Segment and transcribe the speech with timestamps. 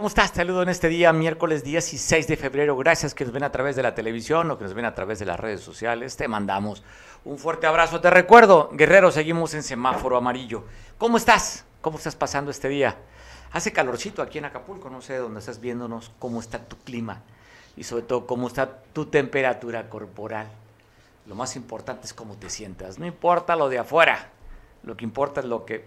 [0.00, 0.32] ¿Cómo estás?
[0.32, 2.74] Te saludo en este día, miércoles 16 de febrero.
[2.74, 5.18] Gracias que nos ven a través de la televisión o que nos ven a través
[5.18, 6.16] de las redes sociales.
[6.16, 6.82] Te mandamos
[7.22, 8.00] un fuerte abrazo.
[8.00, 10.64] Te recuerdo, Guerrero, seguimos en semáforo amarillo.
[10.96, 11.66] ¿Cómo estás?
[11.82, 12.96] ¿Cómo estás pasando este día?
[13.52, 17.20] Hace calorcito aquí en Acapulco, no sé dónde estás viéndonos, cómo está tu clima
[17.76, 20.46] y sobre todo cómo está tu temperatura corporal.
[21.26, 22.98] Lo más importante es cómo te sientas.
[22.98, 24.30] No importa lo de afuera,
[24.82, 25.84] lo que importa es lo que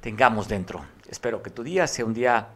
[0.00, 0.84] tengamos dentro.
[1.08, 2.50] Espero que tu día sea un día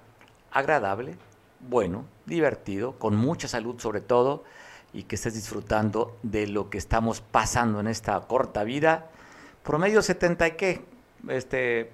[0.52, 1.16] agradable,
[1.61, 4.45] bueno, divertido, con mucha salud sobre todo,
[4.92, 9.09] y que estés disfrutando de lo que estamos pasando en esta corta vida.
[9.62, 10.84] Promedio 70 y qué,
[11.28, 11.92] este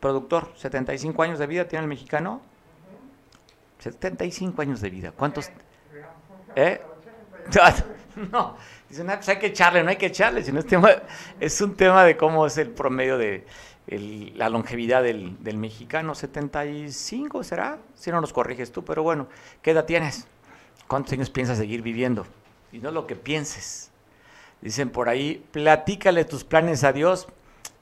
[0.00, 2.40] productor, 75 años de vida tiene el mexicano.
[3.78, 5.12] 75 años de vida.
[5.12, 5.50] ¿Cuántos?
[6.56, 6.80] ¿Eh?
[8.30, 8.58] No,
[8.90, 10.66] dicen, pues hay que echarle, no hay que echarle, sino es,
[11.40, 13.46] es un tema de cómo es el promedio de,
[13.86, 19.28] la longevidad del, mexicano, 75 será, si no nos corriges tú, pero bueno,
[19.60, 20.26] ¿qué edad tienes?
[20.86, 22.26] ¿Cuántos años piensas seguir viviendo?
[22.70, 23.90] Y no lo que pienses.
[24.60, 27.26] Dicen por ahí, platícale tus planes a Dios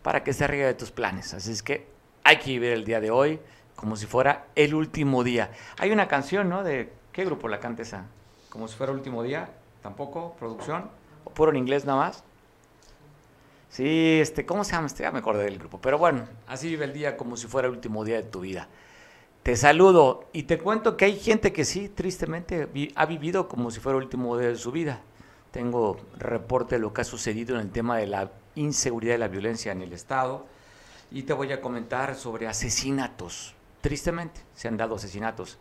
[0.03, 1.35] para que se ríe de tus planes.
[1.35, 1.87] Así es que
[2.25, 3.39] hay que vivir el día de hoy
[3.77, 5.51] como si fuera el último día.
[5.79, 6.63] Hay una canción, ¿no?
[6.65, 8.07] De ¿qué grupo la canta esa?
[8.49, 9.51] Como si fuera el último día,
[9.83, 10.91] tampoco, producción,
[11.25, 12.25] o puro en inglés nada más.
[13.71, 14.89] Sí, este, ¿cómo se llama?
[14.89, 15.05] Este?
[15.05, 15.81] Ya me acordé del grupo.
[15.81, 18.69] Pero bueno, así vive el día como si fuera el último día de tu vida.
[19.45, 23.79] Te saludo y te cuento que hay gente que sí, tristemente, ha vivido como si
[23.79, 25.01] fuera el último día de su vida.
[25.53, 29.29] Tengo reporte de lo que ha sucedido en el tema de la inseguridad y la
[29.29, 30.47] violencia en el Estado.
[31.13, 33.55] Y te voy a comentar sobre asesinatos.
[33.81, 35.59] Tristemente, se han dado asesinatos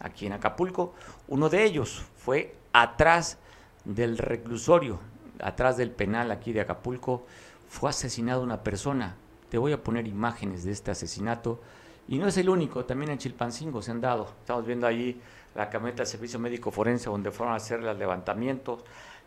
[0.00, 0.94] aquí en Acapulco.
[1.28, 3.38] Uno de ellos fue atrás
[3.84, 4.98] del reclusorio
[5.40, 7.26] atrás del penal aquí de Acapulco,
[7.68, 9.16] fue asesinada una persona.
[9.50, 11.60] Te voy a poner imágenes de este asesinato.
[12.08, 14.28] Y no es el único, también en Chilpancingo se han dado.
[14.40, 15.20] Estamos viendo ahí
[15.54, 18.84] la camioneta del Servicio Médico Forense donde fueron a hacer los levantamientos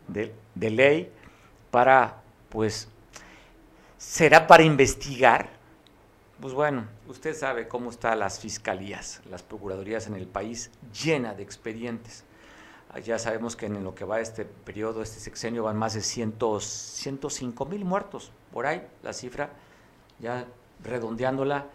[0.08, 1.12] de, de ley
[1.70, 2.88] para, pues,
[3.98, 5.50] será para investigar.
[6.40, 10.70] Pues bueno, usted sabe cómo están las fiscalías, las procuradurías en el país
[11.04, 12.24] llena de expedientes.
[13.04, 16.34] Ya sabemos que en lo que va este periodo, este sexenio, van más de 100,
[16.58, 19.50] 105 mil muertos, por ahí la cifra,
[20.18, 20.44] ya
[20.82, 21.66] redondeándola.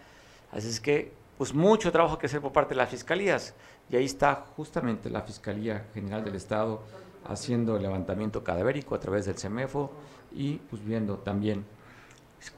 [0.52, 3.54] Así es que, pues mucho trabajo que hacer por parte de las fiscalías.
[3.90, 6.81] Y ahí está justamente la Fiscalía General del Estado
[7.28, 9.92] haciendo el levantamiento cadavérico a través del CEMEFO
[10.34, 11.66] y pues viendo también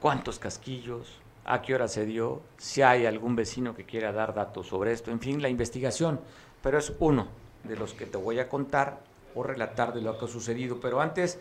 [0.00, 4.66] cuántos casquillos, a qué hora se dio, si hay algún vecino que quiera dar datos
[4.66, 6.20] sobre esto, en fin, la investigación,
[6.62, 7.28] pero es uno
[7.64, 9.00] de los que te voy a contar
[9.34, 10.80] o relatar de lo que ha sucedido.
[10.80, 11.38] Pero antes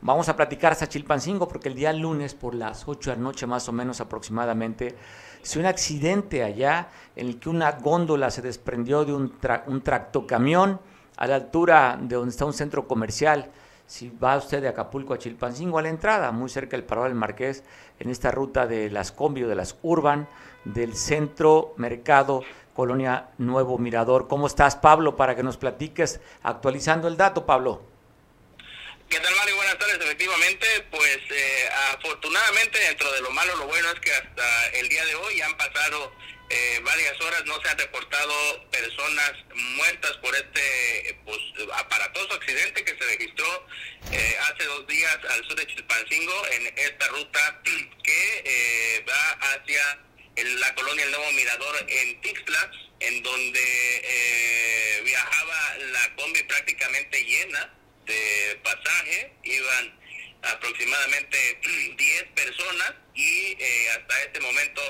[0.00, 3.46] vamos a platicar hasta Chilpancingo porque el día lunes por las 8 de la noche
[3.46, 4.96] más o menos aproximadamente
[5.42, 9.32] se un accidente allá en el que una góndola se desprendió de un,
[9.66, 10.80] un tractocamión
[11.16, 13.50] a la altura de donde está un centro comercial.
[13.86, 17.14] Si va usted de Acapulco a Chilpancingo a la entrada, muy cerca del Paro del
[17.14, 17.64] Marqués,
[17.98, 20.28] en esta ruta de las combi de las urban,
[20.64, 22.42] del centro mercado
[22.78, 24.28] Colonia Nuevo Mirador.
[24.28, 25.16] ¿Cómo estás, Pablo?
[25.16, 27.82] Para que nos platiques actualizando el dato, Pablo.
[29.08, 29.56] ¿Qué tal, Mario?
[29.56, 29.96] Buenas tardes.
[29.96, 31.68] Efectivamente, pues eh,
[31.98, 35.56] afortunadamente dentro de lo malo, lo bueno es que hasta el día de hoy han
[35.56, 36.12] pasado
[36.50, 38.32] eh, varias horas, no se han reportado
[38.70, 39.32] personas
[39.74, 41.38] muertas por este pues,
[41.74, 43.66] aparatoso accidente que se registró
[44.12, 47.60] eh, hace dos días al sur de Chilpancingo en esta ruta
[48.04, 50.07] que va hacia
[50.38, 53.60] en la colonia El Nuevo Mirador en Tixla, en donde
[54.04, 57.74] eh, viajaba la combi prácticamente llena
[58.06, 59.98] de pasaje, iban
[60.42, 61.58] aproximadamente
[61.96, 64.80] 10 personas y eh, hasta este momento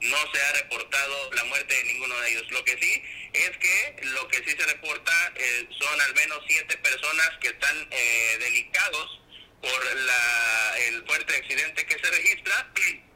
[0.00, 2.50] no se ha reportado la muerte de ninguno de ellos.
[2.50, 3.02] Lo que sí
[3.32, 7.90] es que lo que sí se reporta eh, son al menos 7 personas que están
[8.40, 9.20] delicados
[9.62, 12.72] por la, el fuerte accidente que se registra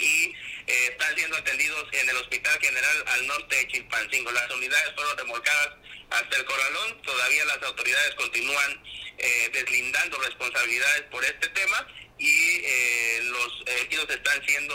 [0.00, 0.34] y
[0.66, 4.30] eh, están siendo atendidos en el Hospital General al norte de Chilpancingo.
[4.32, 5.68] Las unidades fueron remolcadas
[6.10, 7.02] hasta el corralón.
[7.02, 8.82] Todavía las autoridades continúan
[9.18, 11.86] eh, deslindando responsabilidades por este tema
[12.18, 14.74] y eh, los heridos están siendo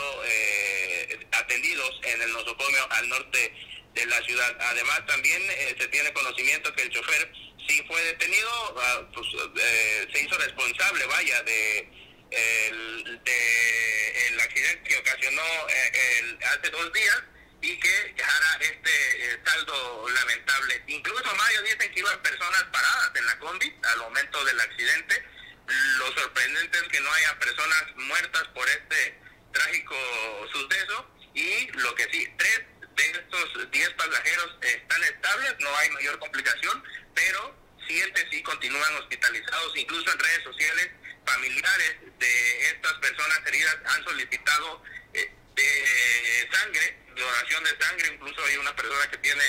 [1.32, 3.54] atendidos en el nosocomio al norte
[3.94, 4.56] de la ciudad.
[4.60, 5.42] Además, también
[5.78, 7.32] se tiene conocimiento que el chofer
[7.68, 9.26] sí fue detenido, ah, pues,
[10.12, 11.88] se hizo responsable, vaya, de
[12.34, 17.22] el, de, el accidente que ocasionó eh, hace dos días
[17.60, 20.82] y que dejara este eh, saldo lamentable.
[20.86, 25.24] Incluso Mario dicen que iban personas paradas en la combi al momento del accidente.
[25.98, 29.18] Lo sorprendente es que no haya personas muertas por este
[29.52, 29.96] trágico
[30.52, 32.60] suceso y lo que sí, tres
[32.96, 36.84] de estos 10 pasajeros están estables, no hay mayor complicación,
[37.14, 40.90] pero siete sí continúan hospitalizados, incluso en redes sociales
[41.26, 44.82] familiares de estas personas heridas han solicitado
[45.12, 49.44] eh, de sangre, donación de sangre, incluso hay una persona que tiene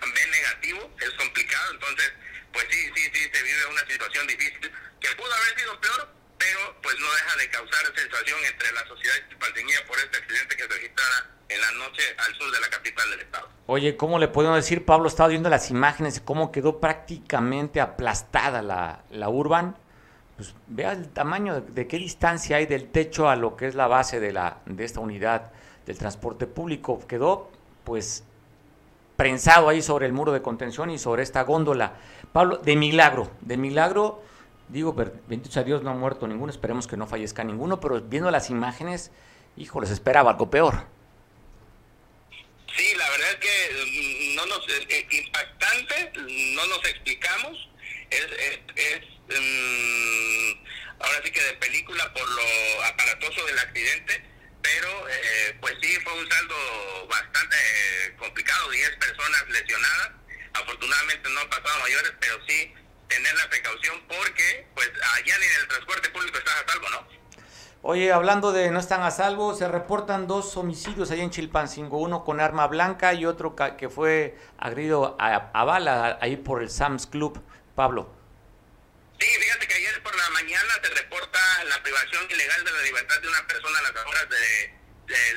[0.00, 2.12] B negativo, es complicado, entonces
[2.52, 6.08] pues sí, sí, sí, se vive una situación difícil que pudo haber sido peor,
[6.38, 10.62] pero pues no deja de causar sensación entre la sociedad chilpancinguilla por este accidente que
[10.62, 13.48] se registrara en la noche al sur de la capital del estado.
[13.66, 15.08] Oye, ¿cómo le podemos decir, Pablo?
[15.08, 19.76] Estaba viendo las imágenes cómo quedó prácticamente aplastada la, la Urban.
[20.36, 23.86] Pues vea el tamaño, de, qué distancia hay del techo a lo que es la
[23.86, 25.50] base de, la, de esta unidad
[25.86, 27.00] del transporte público.
[27.06, 27.50] Quedó,
[27.84, 28.24] pues,
[29.16, 31.94] prensado ahí sobre el muro de contención y sobre esta góndola.
[32.32, 34.22] Pablo, de milagro, de milagro,
[34.68, 34.94] digo,
[35.26, 38.50] bendito a Dios, no ha muerto ninguno, esperemos que no fallezca ninguno, pero viendo las
[38.50, 39.10] imágenes,
[39.56, 40.84] hijo, les esperaba algo peor.
[42.76, 44.36] Sí, la verdad es que mm,
[44.68, 46.12] es, eh, impactante,
[46.54, 47.68] no nos explicamos,
[48.10, 49.02] es, es, es
[49.36, 50.66] um,
[51.00, 54.22] ahora sí que de película por lo aparatoso del accidente,
[54.62, 56.54] pero eh, pues sí fue un saldo
[57.08, 57.56] bastante
[58.18, 60.10] complicado, 10 personas lesionadas,
[60.54, 62.74] afortunadamente no han pasado mayores, pero sí
[63.08, 67.16] tener la precaución porque pues allá ni en el transporte público estás a salvo, ¿no?
[67.82, 72.24] Oye, hablando de no están a salvo, se reportan dos homicidios allá en Chilpancingo, uno
[72.24, 77.06] con arma blanca y otro que fue agredido a, a bala ahí por el Sam's
[77.06, 77.40] Club.
[77.76, 78.10] Pablo.
[79.20, 83.20] Sí, fíjate que ayer por la mañana se reporta la privación ilegal de la libertad
[83.20, 84.74] de una persona a las afueras de,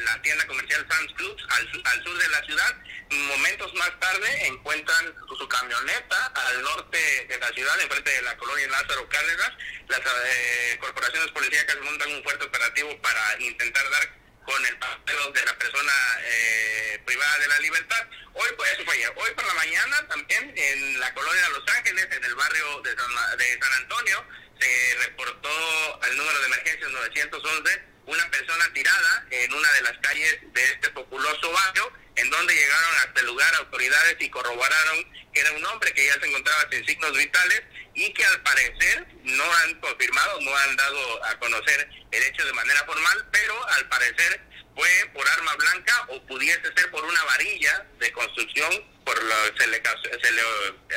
[0.04, 2.76] la tienda comercial Sam's Club al, al, sur de la ciudad.
[3.12, 8.36] Momentos más tarde encuentran su, su, camioneta al norte de la ciudad, enfrente de la
[8.38, 9.52] colonia Lázaro Cárdenas.
[9.90, 14.10] Las eh, corporaciones policíacas montan un fuerte operativo para intentar dar
[14.50, 15.94] con el papel de la persona
[16.24, 18.08] eh, privada de la libertad.
[18.34, 19.14] Hoy, pues eso fue ayer.
[19.16, 22.96] Hoy por la mañana también en la colonia de Los Ángeles, en el barrio de
[22.96, 24.26] San, de San Antonio,
[24.60, 30.40] se reportó al número de emergencias 911 una persona tirada en una de las calles
[30.42, 35.52] de este populoso barrio, en donde llegaron hasta el lugar autoridades y corroboraron que era
[35.52, 37.62] un hombre que ya se encontraba sin signos vitales
[37.94, 42.54] y que al parecer no han confirmado, no han dado a conocer el hecho de
[42.54, 44.42] manera formal, pero al parecer
[44.76, 48.72] fue por arma blanca o pudiese ser por una varilla de construcción,
[49.04, 49.82] por lo se le,
[50.22, 50.42] se le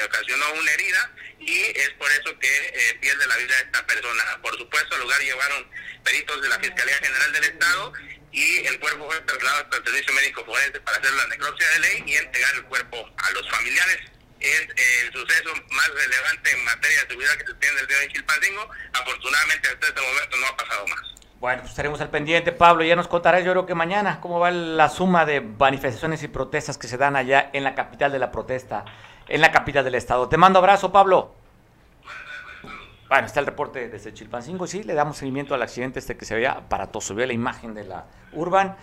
[0.05, 1.11] ocasionó una herida
[1.41, 4.39] y es por eso que eh, pierde la vida esta persona.
[4.43, 5.69] Por supuesto, al lugar llevaron
[6.05, 7.93] peritos de la Fiscalía General del Estado
[8.31, 11.81] y el cuerpo fue trasladado hasta el Servicio Médico Forense para hacer la necropsia de
[11.81, 13.99] ley y entregar el cuerpo a los familiares.
[14.43, 18.09] Es el suceso más relevante en materia de seguridad que se tiene el día de
[18.09, 18.69] Chilpancingo.
[18.93, 21.15] Afortunadamente, hasta este momento no ha pasado más.
[21.39, 22.83] Bueno, pues estaremos al pendiente, Pablo.
[22.83, 26.77] Ya nos contarás, yo creo que mañana, cómo va la suma de manifestaciones y protestas
[26.77, 28.85] que se dan allá en la capital de la protesta,
[29.29, 30.29] en la capital del estado.
[30.29, 31.37] Te mando abrazo, Pablo.
[33.09, 34.67] Bueno, está el reporte desde Chilpancingo.
[34.67, 37.15] Sí, le damos seguimiento al accidente este que se veía aparatoso.
[37.15, 38.77] Vio la imagen de la Urban.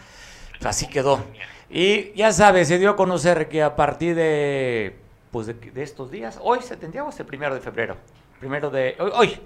[0.51, 1.25] Pues así quedó.
[1.69, 4.99] Y ya sabes, se dio a conocer que a partir de,
[5.31, 7.97] pues de, de estos días, hoy se tendría el primero de febrero.
[8.39, 8.95] Primero de.
[8.99, 9.39] Hoy, hoy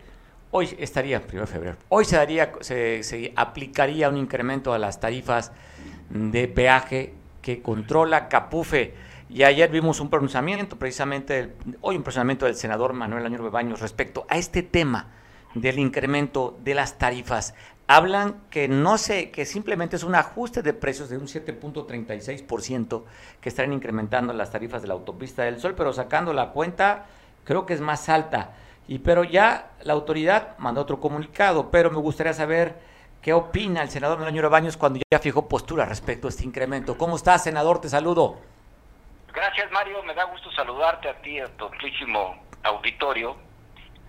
[0.55, 4.99] Hoy estaría, primero de febrero, hoy se, daría, se, se, aplicaría un incremento a las
[4.99, 5.51] tarifas
[6.11, 8.93] de peaje que controla Capufe.
[9.31, 14.27] Y ayer vimos un pronunciamiento, precisamente, hoy un pronunciamiento del senador Manuel Añor Baños respecto
[14.29, 15.07] a este tema
[15.55, 17.55] del incremento de las tarifas.
[17.87, 23.03] Hablan que no sé, que simplemente es un ajuste de precios de un 7.36%
[23.41, 27.05] que estarán incrementando las tarifas de la autopista del Sol, pero sacando la cuenta,
[27.43, 28.53] creo que es más alta.
[28.87, 32.79] Y pero ya la autoridad mandó otro comunicado, pero me gustaría saber
[33.21, 36.97] qué opina el senador Manuel Baños cuando ya fijó postura respecto a este incremento.
[36.97, 37.79] ¿Cómo estás, senador?
[37.81, 38.39] Te saludo.
[39.33, 40.03] Gracias, Mario.
[40.03, 43.35] Me da gusto saludarte a ti, a tu amplísimo auditorio.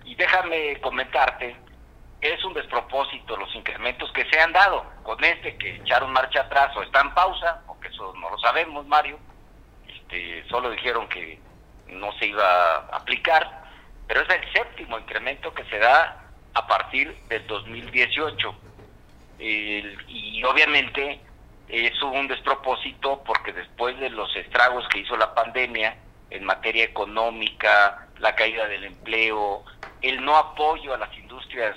[0.03, 1.55] Y déjame comentarte,
[2.33, 6.75] es un despropósito los incrementos que se han dado con este que echaron marcha atrás
[6.75, 9.19] o está en pausa, porque eso no lo sabemos, Mario.
[9.87, 11.39] Este, solo dijeron que
[11.87, 13.65] no se iba a aplicar
[14.07, 18.55] pero es el séptimo incremento que se da a partir del 2018.
[19.39, 21.19] El, y obviamente
[21.67, 25.97] es un despropósito porque después de los estragos que hizo la pandemia
[26.29, 29.63] en materia económica, la caída del empleo,
[30.01, 31.75] el no apoyo a las industrias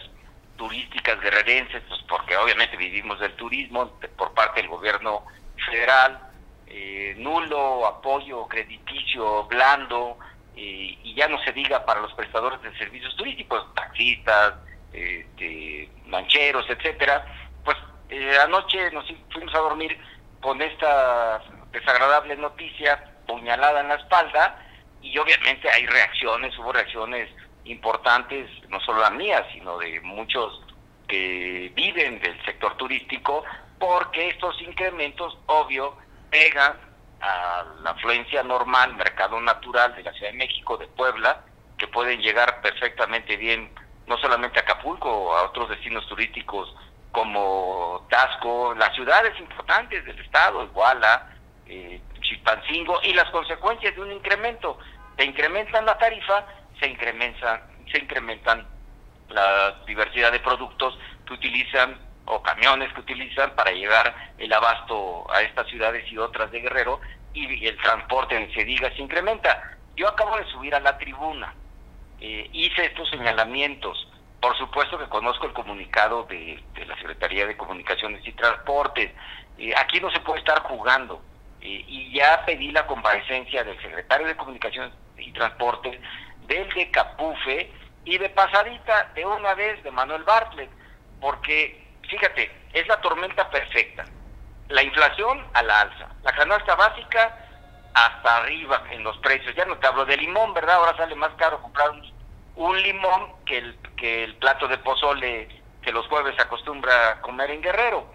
[0.59, 5.25] turísticas guerrerenses, pues porque obviamente vivimos del turismo por parte del gobierno
[5.71, 6.21] federal,
[6.67, 10.19] eh, nulo apoyo crediticio blando,
[10.55, 14.55] eh, y ya no se diga para los prestadores de servicios turísticos, taxistas,
[14.93, 17.25] este, mancheros, etcétera,
[17.65, 17.77] pues
[18.11, 19.97] eh, anoche nos fuimos a dormir
[20.41, 24.65] con estas desagradable noticia, puñalada en la espalda,
[25.01, 27.31] y obviamente hay reacciones, hubo reacciones
[27.71, 30.63] importantes, no solo la mía, sino de muchos
[31.07, 33.45] que viven del sector turístico,
[33.79, 35.97] porque estos incrementos, obvio,
[36.31, 36.77] pegan
[37.21, 41.45] a la afluencia normal, mercado natural de la Ciudad de México, de Puebla,
[41.77, 43.71] que pueden llegar perfectamente bien,
[44.07, 46.75] no solamente a Acapulco, a otros destinos turísticos
[47.13, 51.35] como Tasco, las ciudades importantes del estado, Iguala,
[51.67, 54.79] eh, Chilpancingo, y las consecuencias de un incremento.
[55.17, 56.45] Se incrementan la tarifa,
[56.81, 58.67] se incrementan, se incrementan
[59.31, 65.41] la diversidad de productos que utilizan o camiones que utilizan para llevar el abasto a
[65.43, 67.01] estas ciudades y otras de Guerrero
[67.33, 69.79] y el transporte, se diga, se incrementa.
[69.97, 71.55] Yo acabo de subir a la tribuna,
[72.21, 74.09] eh, hice estos señalamientos,
[74.41, 79.11] por supuesto que conozco el comunicado de, la Secretaría de Comunicaciones y Transportes,
[79.59, 81.23] eh, aquí no se puede estar jugando,
[81.61, 86.01] eh, y ya pedí la comparecencia del secretario de Comunicaciones y Transportes,
[86.49, 87.71] del de Capufe,
[88.09, 90.71] y de pasadita, de una vez, de Manuel Bartlett,
[91.21, 94.07] porque, fíjate, es la tormenta perfecta.
[94.69, 97.39] La inflación a la alza, la canasta básica
[97.93, 99.55] hasta arriba en los precios.
[99.55, 100.77] Ya no te hablo de limón, ¿verdad?
[100.77, 101.91] Ahora sale más caro comprar
[102.57, 105.49] un, limón que el, que el plato de pozole
[105.83, 108.07] que los jueves se acostumbra a comer en Guerrero.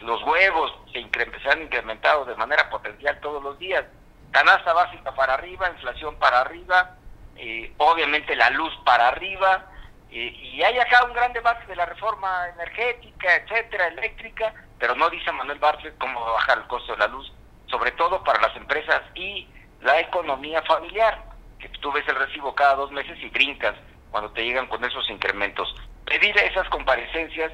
[0.00, 1.06] los huevos se,
[1.42, 3.84] se han incrementado de manera potencial todos los días.
[4.30, 6.96] Canasta básica para arriba, inflación para arriba,
[7.42, 9.64] eh, obviamente la luz para arriba,
[10.10, 15.08] eh, y hay acá un gran debate de la reforma energética, etcétera, eléctrica, pero no
[15.08, 17.32] dice Manuel Bartlett cómo bajar el costo de la luz,
[17.66, 19.48] sobre todo para las empresas y
[19.80, 21.24] la economía familiar,
[21.58, 23.74] que tú ves el recibo cada dos meses y brincas
[24.10, 25.74] cuando te llegan con esos incrementos.
[26.04, 27.52] Pedir esas comparecencias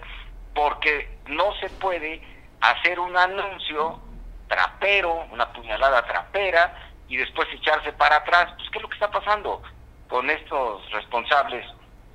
[0.53, 2.23] porque no se puede
[2.61, 4.01] hacer un anuncio
[4.49, 6.75] trapero, una puñalada trapera,
[7.09, 8.53] y después echarse para atrás.
[8.57, 9.63] Pues, ¿qué es lo que está pasando?
[10.09, 11.67] Con estos responsables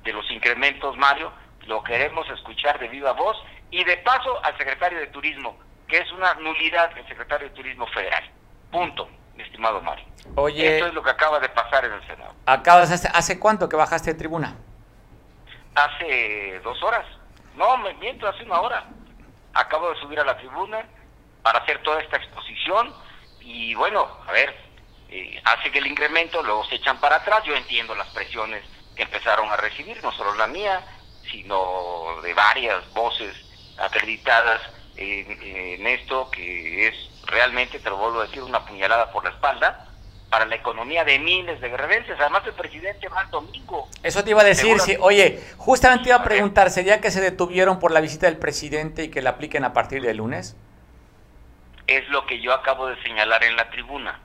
[0.04, 1.32] de los incrementos, Mario,
[1.66, 3.36] lo queremos escuchar de viva voz
[3.70, 7.86] y de paso al secretario de Turismo, que es una nulidad el secretario de Turismo
[7.88, 8.24] Federal.
[8.70, 10.04] Punto, mi estimado Mario.
[10.34, 12.34] Oye, Esto es lo que acaba de pasar en el Senado.
[12.46, 14.56] Acabas hace, ¿Hace cuánto que bajaste de tribuna?
[15.74, 17.06] Hace dos horas.
[17.56, 18.86] No, me miento, hace una hora.
[19.54, 20.84] Acabo de subir a la tribuna
[21.42, 22.92] para hacer toda esta exposición
[23.40, 24.54] y bueno, a ver,
[25.14, 27.44] eh, hace que el incremento luego se echan para atrás.
[27.44, 28.64] Yo entiendo las presiones
[28.96, 30.80] que empezaron a recibir, no solo la mía,
[31.30, 33.36] sino de varias voces
[33.78, 34.62] acreditadas
[34.96, 36.94] en, esto, que es
[37.26, 39.86] realmente, te lo vuelvo a decir, una puñalada por la espalda
[40.30, 42.18] para la economía de miles de guerrerenses.
[42.18, 43.88] Además, el presidente va el domingo.
[44.02, 44.96] Eso te iba a decir, sí.
[44.98, 49.10] Oye, justamente iba a preguntar, ¿sería que se detuvieron por la visita del presidente y
[49.10, 50.56] que la apliquen a partir del lunes?
[51.86, 54.18] Es lo que yo acabo de señalar en la tribuna.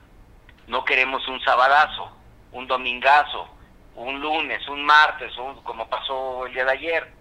[0.68, 2.12] No queremos un sabadazo,
[2.52, 3.48] un domingazo,
[3.94, 5.32] un lunes, un martes,
[5.64, 7.12] como pasó el día de ayer.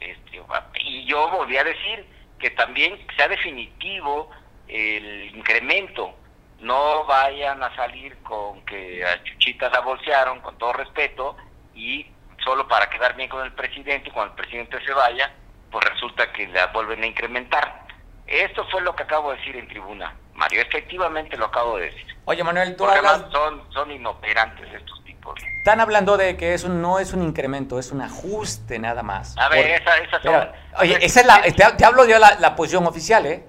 [0.00, 0.42] Este,
[0.80, 2.06] y yo volví a decir
[2.38, 4.30] que también sea definitivo
[4.68, 6.14] el incremento.
[6.60, 11.36] No vayan a salir con que a Chuchita la bolsearon, con todo respeto,
[11.74, 12.06] y
[12.42, 15.32] solo para quedar bien con el presidente, cuando el presidente se vaya,
[15.70, 17.86] pues resulta que la vuelven a incrementar.
[18.26, 20.14] Esto fue lo que acabo de decir en tribuna.
[20.38, 22.06] Mario, efectivamente lo acabo de decir.
[22.24, 23.22] Oye, Manuel, tú Porque hablas...
[23.32, 25.34] son, son inoperantes estos tipos.
[25.58, 29.36] Están hablando de que eso no es un incremento, es un ajuste nada más.
[29.36, 30.48] A ver, esa, esa son...
[30.80, 33.44] Oye, esa es la, te, hablo yo la, la posición oficial, ¿eh?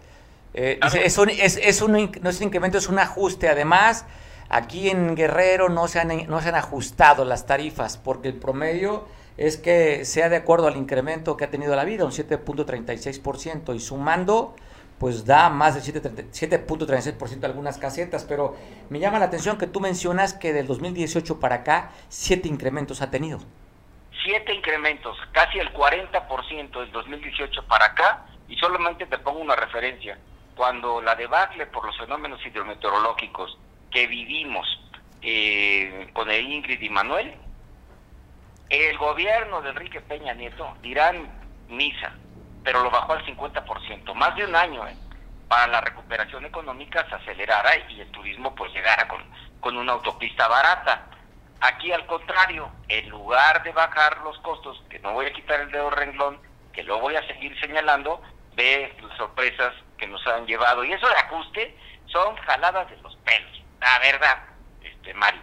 [0.55, 3.48] eh dice, es un, es, es un, no es un incremento, es un ajuste.
[3.48, 4.05] Además,
[4.50, 9.08] aquí en Guerrero no se han, no se han ajustado las tarifas porque el promedio
[9.38, 13.79] es que sea de acuerdo al incremento que ha tenido la vida, un 7.36%, y
[13.79, 14.55] sumando
[14.99, 18.57] pues da más del 7.36% algunas casetas, pero
[18.89, 23.09] me llama la atención que tú mencionas que del 2018 para acá, siete incrementos ha
[23.09, 23.39] tenido.
[24.23, 30.19] Siete incrementos, casi el 40% del 2018 para acá, y solamente te pongo una referencia.
[30.55, 33.57] Cuando la debacle por los fenómenos hidrometeorológicos
[33.91, 34.67] que vivimos
[35.21, 37.33] eh, con el Ingrid y Manuel,
[38.69, 41.31] el gobierno de Enrique Peña Nieto dirán
[41.69, 42.13] misa,
[42.63, 44.95] pero lo bajó al 50%, más de un año, ¿eh?
[45.47, 49.21] para la recuperación económica se acelerara y el turismo pues llegara con,
[49.59, 51.07] con una autopista barata.
[51.61, 55.71] Aquí al contrario, en lugar de bajar los costos, que no voy a quitar el
[55.71, 56.39] dedo renglón,
[56.71, 58.21] que lo voy a seguir señalando,
[58.55, 60.83] ve las sorpresas que nos han llevado.
[60.83, 64.43] Y eso de ajuste son jaladas de los pelos, la verdad,
[64.83, 65.41] este Mario.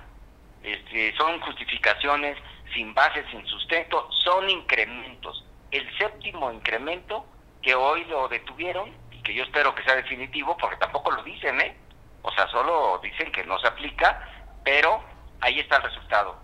[0.62, 2.38] Este, son justificaciones
[2.73, 7.25] sin base, sin sustento, son incrementos el séptimo incremento
[7.62, 11.61] que hoy lo detuvieron y que yo espero que sea definitivo, porque tampoco lo dicen,
[11.61, 11.76] ¿eh?
[12.23, 14.28] O sea, solo dicen que no se aplica,
[14.64, 15.02] pero
[15.40, 16.37] ahí está el resultado,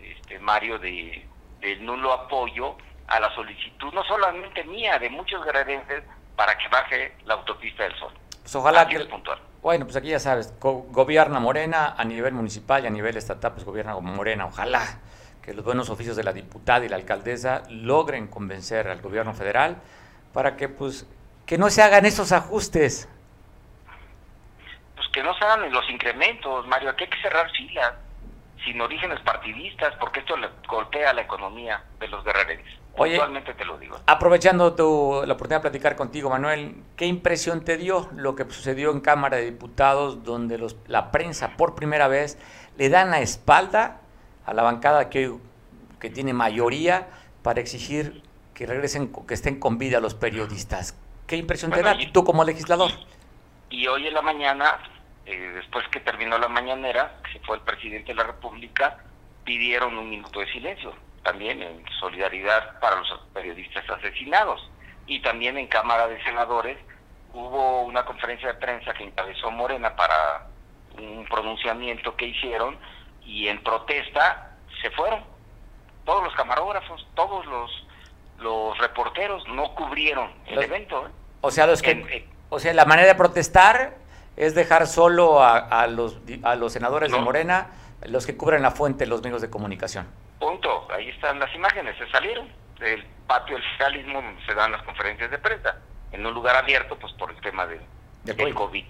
[0.00, 1.26] este Mario, de,
[1.60, 6.04] del nulo apoyo a la solicitud, no solamente mía, de muchos guerrerenses,
[6.36, 8.12] para que baje la autopista del Sol.
[8.42, 9.06] Pues ojalá que...
[9.62, 13.64] Bueno, pues aquí ya sabes, gobierna Morena a nivel municipal y a nivel estatal, pues
[13.64, 14.46] gobierna Morena.
[14.46, 15.00] Ojalá
[15.42, 19.78] que los buenos oficios de la diputada y la alcaldesa logren convencer al gobierno federal
[20.32, 21.06] para que pues
[21.46, 23.08] que no se hagan esos ajustes.
[24.94, 27.94] Pues que no se hagan los incrementos, Mario, aquí hay que cerrar filas
[28.64, 32.66] sin orígenes partidistas, porque esto le golpea la economía de los guerreros.
[32.96, 33.18] Oye,
[33.56, 33.98] te lo digo.
[34.06, 38.90] Aprovechando tu, la oportunidad de platicar contigo, Manuel, ¿qué impresión te dio lo que sucedió
[38.90, 42.38] en Cámara de Diputados, donde los, la prensa por primera vez
[42.76, 43.99] le dan la espalda
[44.50, 45.32] a la bancada que,
[46.00, 47.06] que tiene mayoría
[47.42, 48.20] para exigir
[48.52, 50.98] que regresen, que estén con vida los periodistas?
[51.28, 52.90] ¿Qué impresión te da tú como legislador?
[53.70, 54.80] Y hoy en la mañana
[55.24, 58.98] eh, después que terminó la mañanera, que fue el presidente de la República,
[59.44, 60.92] pidieron un minuto de silencio,
[61.22, 64.68] también en solidaridad para los periodistas asesinados.
[65.06, 66.76] Y también en Cámara de Senadores
[67.32, 70.48] hubo una conferencia de prensa que encabezó Morena para
[70.98, 72.76] un pronunciamiento que hicieron
[73.30, 75.22] y en protesta se fueron.
[76.04, 77.86] Todos los camarógrafos, todos los,
[78.40, 81.06] los reporteros no cubrieron el evento.
[81.06, 81.10] ¿eh?
[81.40, 83.94] O sea, los que, o sea, la manera de protestar
[84.36, 87.68] es dejar solo a, los, a los senadores de Morena,
[88.06, 90.08] los que cubren la fuente, los medios de comunicación.
[90.40, 90.88] Punto.
[90.90, 92.48] Ahí están las imágenes, se salieron
[92.80, 95.76] del patio del socialismo donde se dan las conferencias de prensa,
[96.10, 97.80] en un lugar abierto, pues por el tema de,
[98.24, 98.84] del COVID.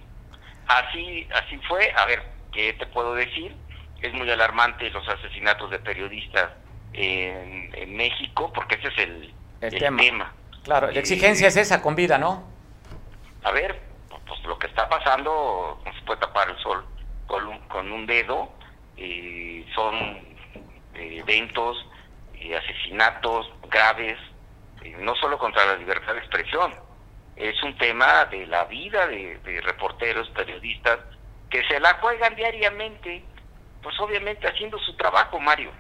[0.67, 1.93] Así, así fue.
[1.97, 3.55] A ver, ¿qué te puedo decir?
[4.03, 6.51] Es muy alarmante los asesinatos de periodistas
[6.93, 10.33] en, México, porque ese es el, el, tema.
[10.63, 12.45] Claro, la exigencia es esa, con vida, ¿no?
[13.43, 13.81] A ver,
[14.27, 16.85] pues lo que está pasando no se puede tapar el sol
[17.27, 18.53] con un, con un dedo,
[18.97, 19.95] eh, son
[20.95, 21.87] eh, eventos,
[22.41, 24.19] y asesinatos graves,
[24.83, 26.75] eh, no solo contra la libertad de expresión,
[27.37, 30.99] es un tema de la vida de, de reporteros, periodistas,
[31.49, 33.25] que se la juegan diariamente,
[33.83, 35.73] pues obviamente haciendo su trabajo, Mario.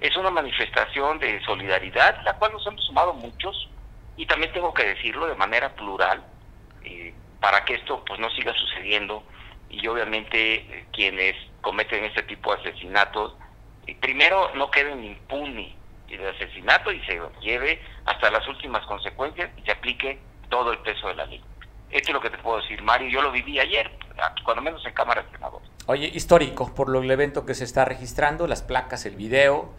[0.00, 3.68] Es una manifestación de solidaridad, la cual nos hemos sumado muchos,
[4.16, 6.24] y también tengo que decirlo de manera plural,
[6.82, 9.24] eh, para que esto pues no siga sucediendo
[9.68, 13.34] y obviamente eh, quienes cometen este tipo de asesinatos
[13.86, 15.74] eh, primero no queden impunes
[16.08, 21.08] de asesinato y se lleve hasta las últimas consecuencias y se aplique todo el peso
[21.08, 21.42] de la ley.
[21.94, 23.08] Esto es lo que te puedo decir, Mario.
[23.08, 23.88] Yo lo viví ayer,
[24.44, 25.70] cuando menos en Cámara de Senadores.
[25.86, 29.72] Oye, histórico, por lo el evento que se está registrando, las placas, el video,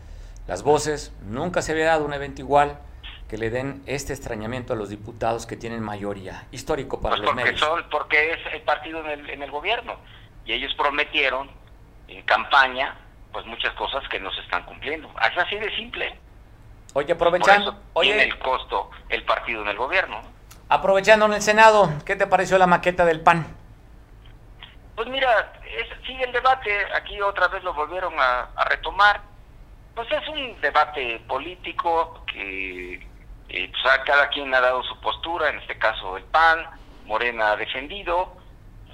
[0.47, 2.79] las voces, nunca se había dado un evento igual
[3.27, 6.47] que le den este extrañamiento a los diputados que tienen mayoría.
[6.51, 9.97] Histórico para pues los porque Son, porque es el partido en el, en el gobierno.
[10.45, 11.51] Y ellos prometieron
[12.07, 12.95] en campaña
[13.33, 15.09] pues muchas cosas que no se están cumpliendo.
[15.29, 16.17] Es así de simple.
[16.93, 17.77] Oye, aprovechando...
[17.99, 20.34] tiene el costo el partido en el gobierno.
[20.69, 23.45] Aprovechando en el Senado, ¿qué te pareció la maqueta del PAN?
[24.95, 25.53] Pues mira,
[26.05, 29.21] sigue el debate, aquí otra vez lo volvieron a, a retomar.
[29.93, 33.05] Pues es un debate político que
[33.49, 36.65] eh, pues, cada quien ha dado su postura, en este caso el PAN,
[37.05, 38.35] Morena ha defendido,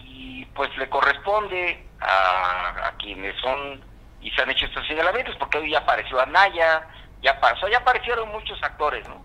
[0.03, 3.81] y pues le corresponde a, quienes son
[4.21, 6.87] y se han hecho estos señalamientos, porque hoy ya apareció Anaya,
[7.21, 9.23] ya pasó, ya aparecieron muchos actores ¿no?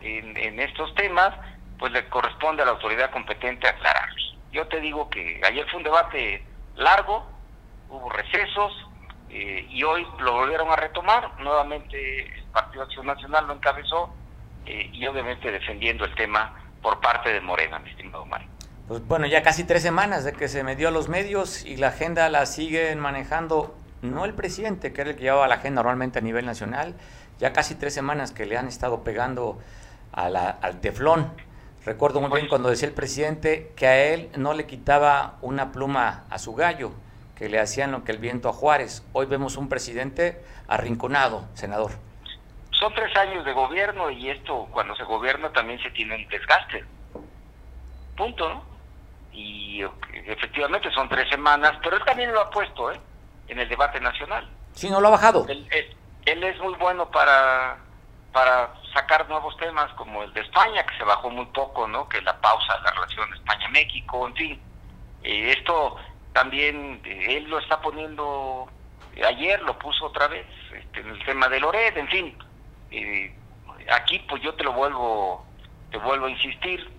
[0.00, 1.34] en, estos temas,
[1.78, 4.36] pues le corresponde a la autoridad competente aclararlos.
[4.52, 6.44] Yo te digo que ayer fue un debate
[6.76, 7.26] largo,
[7.88, 8.72] hubo recesos,
[9.28, 14.14] eh, y hoy lo volvieron a retomar, nuevamente el Partido Acción Nacional lo encabezó,
[14.64, 18.48] eh, y obviamente defendiendo el tema por parte de Morena, mi estimado Mario.
[18.88, 21.76] Pues bueno, ya casi tres semanas de que se me dio a los medios y
[21.76, 25.82] la agenda la siguen manejando, no el presidente, que era el que llevaba la agenda
[25.82, 26.94] normalmente a nivel nacional,
[27.38, 29.58] ya casi tres semanas que le han estado pegando
[30.12, 31.32] a la, al teflón.
[31.86, 36.24] Recuerdo muy bien cuando decía el presidente que a él no le quitaba una pluma
[36.28, 36.92] a su gallo,
[37.36, 39.02] que le hacían lo que el viento a Juárez.
[39.14, 41.92] Hoy vemos un presidente arrinconado, senador
[42.78, 46.84] son tres años de gobierno y esto cuando se gobierna también se tiene un desgaste.
[48.16, 48.64] Punto, ¿no?
[49.32, 49.82] Y
[50.26, 53.00] efectivamente son tres semanas, pero él también lo ha puesto, ¿eh?
[53.48, 54.48] En el debate nacional.
[54.72, 55.46] Sí, no lo ha bajado.
[55.48, 55.68] Él,
[56.24, 57.78] es muy bueno para,
[58.36, 62.06] para sacar nuevos temas como el de España, que se bajó muy poco, ¿no?
[62.06, 64.60] Que la pausa de la relación España-México, en fin.
[65.22, 65.96] Eh, esto
[66.34, 68.68] también eh, él lo está poniendo,
[69.26, 72.38] ayer lo puso otra vez, este, en el tema de Lored, en fin
[72.90, 73.34] eh,
[73.90, 75.46] aquí pues yo te lo vuelvo,
[75.90, 76.90] te vuelvo a insistir,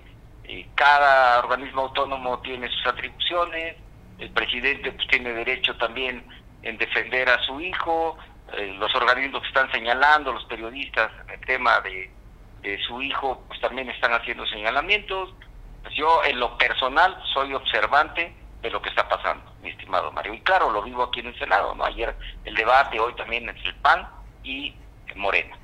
[0.73, 3.75] cada organismo autónomo tiene sus atribuciones,
[4.17, 6.25] el presidente pues, tiene derecho también
[6.63, 8.17] en defender a su hijo,
[8.53, 12.11] eh, los organismos que están señalando, los periodistas, el tema de,
[12.85, 15.33] su hijo, pues también están haciendo señalamientos.
[15.83, 20.33] Pues, yo en lo personal soy observante de lo que está pasando, mi estimado Mario.
[20.33, 21.85] Y claro, lo vivo aquí en el Senado, ¿no?
[21.85, 24.07] Ayer el debate, hoy también entre el PAN
[24.43, 24.75] y
[25.15, 25.57] Morena.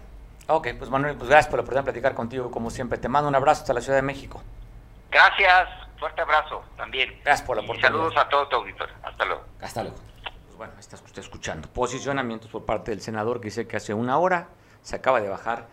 [0.47, 2.97] Ok, pues Manuel, pues gracias por la oportunidad de platicar contigo, como siempre.
[2.97, 4.41] Te mando un abrazo hasta la Ciudad de México.
[5.09, 5.69] Gracias,
[5.99, 7.19] fuerte abrazo también.
[7.23, 7.89] Gracias por la oportunidad.
[7.89, 8.95] saludos a todo tu auditorio.
[9.03, 9.45] Hasta luego.
[9.61, 10.12] Hasta luego.
[10.63, 11.67] Bueno, está usted escuchando.
[11.67, 14.47] Posicionamientos por parte del senador que dice que hace una hora
[14.81, 15.67] se acaba de bajar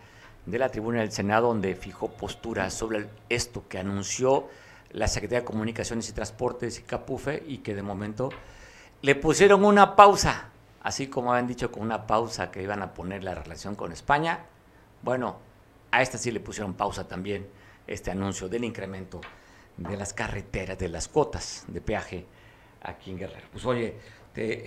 [0.45, 4.49] de la tribuna del Senado donde fijó postura sobre esto que anunció
[4.89, 8.31] la Secretaría de Comunicaciones y Transportes y Capufe y que de momento
[9.01, 10.49] le pusieron una pausa,
[10.83, 14.41] así como habían dicho con una pausa que iban a poner la relación con España.
[15.01, 15.37] Bueno,
[15.91, 17.47] a esta sí le pusieron pausa también
[17.87, 19.21] este anuncio del incremento
[19.77, 22.25] de las carreteras, de las cuotas de peaje
[22.81, 23.47] aquí en Guerrero.
[23.51, 23.95] Pues oye,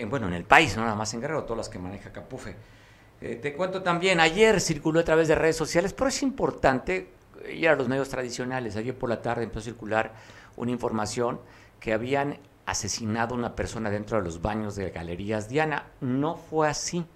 [0.09, 2.55] bueno, en el país, no nada más en Guerrero, todas las que maneja Capufe.
[3.21, 7.09] Eh, te cuento también, ayer circuló a través de redes sociales, pero es importante
[7.51, 8.77] ir a los medios tradicionales.
[8.77, 10.13] Ayer por la tarde empezó a circular
[10.57, 11.41] una información
[11.81, 15.87] que habían asesinado a una persona dentro de los baños de Galerías Diana.
[16.01, 17.07] No fue así.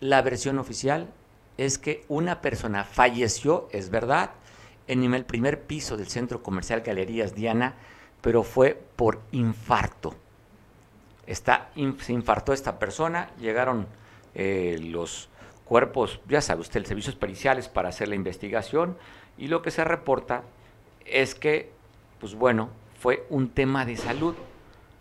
[0.00, 1.08] La versión oficial
[1.56, 4.30] es que una persona falleció, es verdad,
[4.88, 7.74] en el primer piso del centro comercial Galerías Diana,
[8.20, 10.14] pero fue por infarto.
[11.26, 13.86] Está, se infartó esta persona, llegaron
[14.34, 15.28] eh, los
[15.64, 18.96] cuerpos, ya sabe usted, los servicios periciales para hacer la investigación
[19.36, 20.42] y lo que se reporta
[21.04, 21.72] es que,
[22.20, 24.34] pues bueno, fue un tema de salud,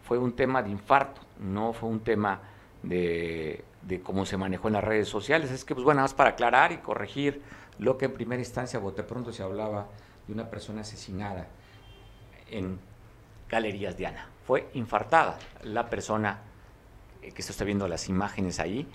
[0.07, 2.41] fue un tema de infarto, no fue un tema
[2.83, 5.51] de, de cómo se manejó en las redes sociales.
[5.51, 7.41] Es que, pues bueno, más para aclarar y corregir
[7.79, 9.87] lo que en primera instancia, bote pronto, se hablaba
[10.27, 11.47] de una persona asesinada
[12.49, 12.79] en
[13.49, 14.29] Galerías Diana.
[14.45, 16.41] Fue infartada la persona
[17.21, 18.87] eh, que está viendo las imágenes ahí,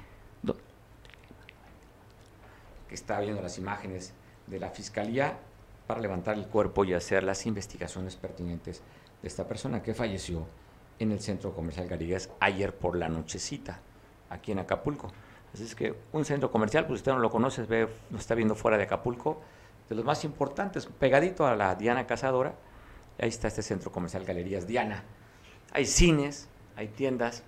[2.88, 4.14] que está viendo las imágenes
[4.48, 5.38] de la fiscalía
[5.86, 8.82] para levantar el cuerpo y hacer las investigaciones pertinentes
[9.22, 10.44] de esta persona que falleció
[10.98, 13.80] en el centro comercial Galerías ayer por la nochecita,
[14.28, 15.12] aquí en Acapulco.
[15.54, 18.56] Así es que un centro comercial, pues usted no lo conoce, ve, lo está viendo
[18.56, 19.40] fuera de Acapulco,
[19.88, 22.54] de los más importantes, pegadito a la Diana Cazadora.
[23.20, 25.04] Ahí está este centro comercial Galerías Diana.
[25.72, 27.42] Hay cines, hay tiendas,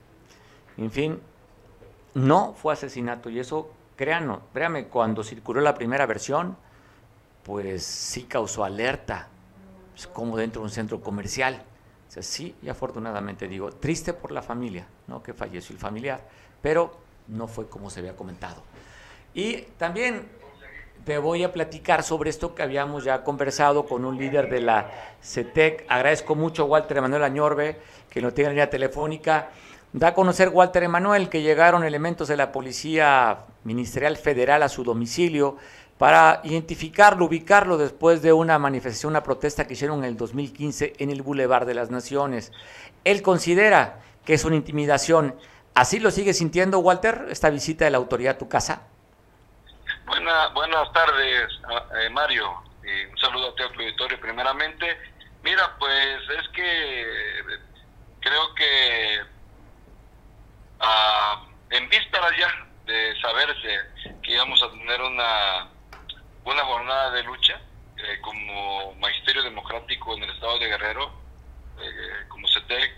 [0.76, 1.20] en fin,
[2.14, 6.56] no fue asesinato y eso, créanme, créanme, cuando circuló la primera versión,
[7.42, 9.28] pues sí causó alerta,
[9.92, 11.62] pues como dentro de un centro comercial.
[12.08, 15.22] O sea, sí, y afortunadamente digo, triste por la familia, ¿no?
[15.22, 16.28] Que falleció el familiar,
[16.60, 18.62] pero no fue como se había comentado.
[19.34, 20.28] Y también
[21.04, 24.90] te voy a platicar sobre esto que habíamos ya conversado con un líder de la
[25.22, 25.84] CETEC.
[25.88, 29.50] Agradezco mucho a Walter Emanuel Añorbe, que lo tiene en línea telefónica.
[29.92, 34.84] Da a conocer Walter Emanuel que llegaron elementos de la Policía Ministerial Federal a su
[34.84, 35.56] domicilio
[35.98, 41.10] para identificarlo, ubicarlo después de una manifestación, una protesta que hicieron en el 2015 en
[41.10, 42.52] el Boulevard de las Naciones.
[43.04, 45.34] Él considera que es una intimidación
[45.74, 48.82] ¿Así lo sigue sintiendo, Walter, esta visita de la autoridad a tu casa?
[50.06, 51.48] Buenas tardes,
[51.98, 52.62] eh, Mario.
[53.10, 54.98] un saludo a tu auditorio, primeramente.
[55.42, 57.42] Mira, pues es que
[58.20, 59.20] creo que
[60.80, 63.80] ah, en vísperas ya de saberse
[64.22, 65.68] que íbamos a tener una,
[66.44, 67.60] una jornada de lucha
[67.96, 71.12] eh, como Magisterio Democrático en el Estado de Guerrero,
[71.80, 72.92] eh, como CETEC,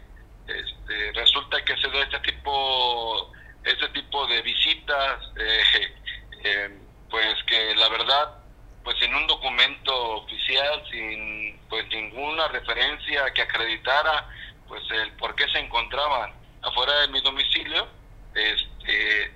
[0.46, 3.32] este, resulta que se da este tipo,
[3.64, 5.94] este tipo de visitas, eh,
[6.44, 6.78] eh,
[7.10, 8.38] pues que la verdad,
[8.82, 14.28] pues en un documento oficial, sin pues ninguna referencia que acreditara
[14.68, 17.86] pues el por qué se encontraban afuera de mi domicilio,
[18.34, 19.32] este,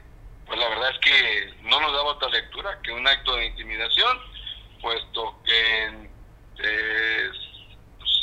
[0.46, 4.18] pues la verdad es que no nos daba otra lectura que un acto de intimidación,
[4.80, 6.08] puesto que
[6.62, 7.30] eh,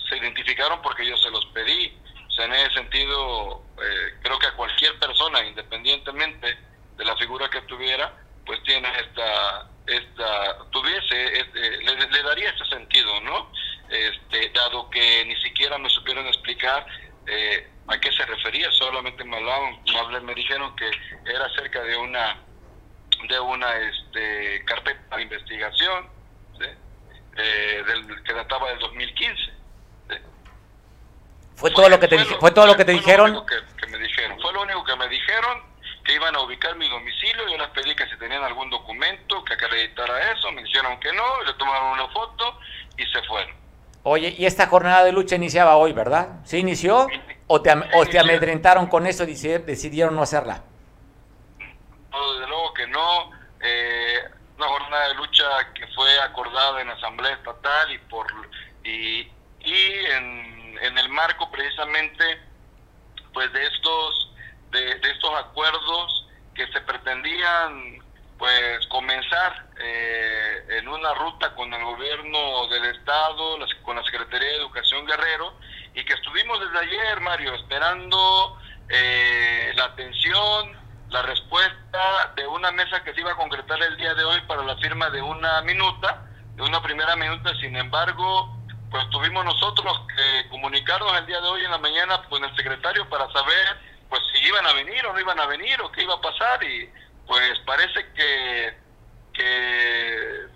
[0.09, 1.95] se identificaron porque yo se los pedí,
[2.37, 6.57] en ese sentido, eh, creo que a cualquier persona, independientemente
[6.97, 8.13] de la figura que tuviera,
[8.45, 13.51] pues tiene esta, esta tuviese, este, le, daría este sentido, ¿no?
[13.89, 16.85] Este, dado que ni siquiera me supieron explicar
[17.27, 19.79] eh, a qué se refería, solamente me hablaban,
[20.25, 20.89] me dijeron que
[21.25, 22.41] era acerca de una
[23.29, 26.09] de una este, carpeta de investigación
[27.37, 29.55] eh, del, que databa del 2015
[31.55, 33.45] ¿Fue todo lo que te, fue, todo lo que te dijeron?
[33.45, 34.37] que, me dijeron?
[34.41, 35.63] Fue lo único que me dijeron,
[36.05, 39.53] que iban a ubicar mi domicilio, yo les pedí que si tenían algún documento que
[39.55, 42.59] acreditara eso, me dijeron que no, le tomaron una foto
[42.95, 43.53] y se fueron.
[44.03, 46.39] Oye, y esta jornada de lucha iniciaba hoy, ¿verdad?
[46.45, 47.07] ¿Sí inició?
[47.47, 50.61] ¿O te, o te amedrentaron con eso y decidieron no hacerla?
[52.11, 53.31] No, desde luego que no.
[53.61, 54.19] Eh,
[54.57, 58.27] una jornada de lucha que fue acordada en la Asamblea Estatal y por
[58.83, 59.21] y,
[59.59, 62.39] y en, en el marco precisamente
[63.33, 64.34] pues de estos
[64.75, 67.99] de, estos acuerdos que se pretendían
[68.37, 74.57] pues comenzar eh, en una ruta con el gobierno del estado, con la Secretaría de
[74.57, 75.53] Educación Guerrero,
[75.93, 78.59] y que estuvimos desde ayer, Mario, esperando
[78.89, 80.77] eh, la atención,
[81.09, 84.63] la respuesta de una mesa que se iba a concretar el día de hoy para
[84.63, 88.53] la firma de una minuta, de una primera minuta, sin embargo,
[88.91, 93.07] pues tuvimos nosotros que comunicarnos el día de hoy en la mañana con el secretario
[93.09, 96.13] para saber pues si iban a venir o no iban a venir o qué iba
[96.13, 96.89] a pasar y
[97.27, 98.77] pues parece que,
[99.33, 100.47] que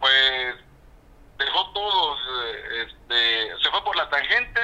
[0.00, 0.54] pues
[1.38, 2.16] dejó todo,
[2.84, 4.60] este, se fue por la tangente,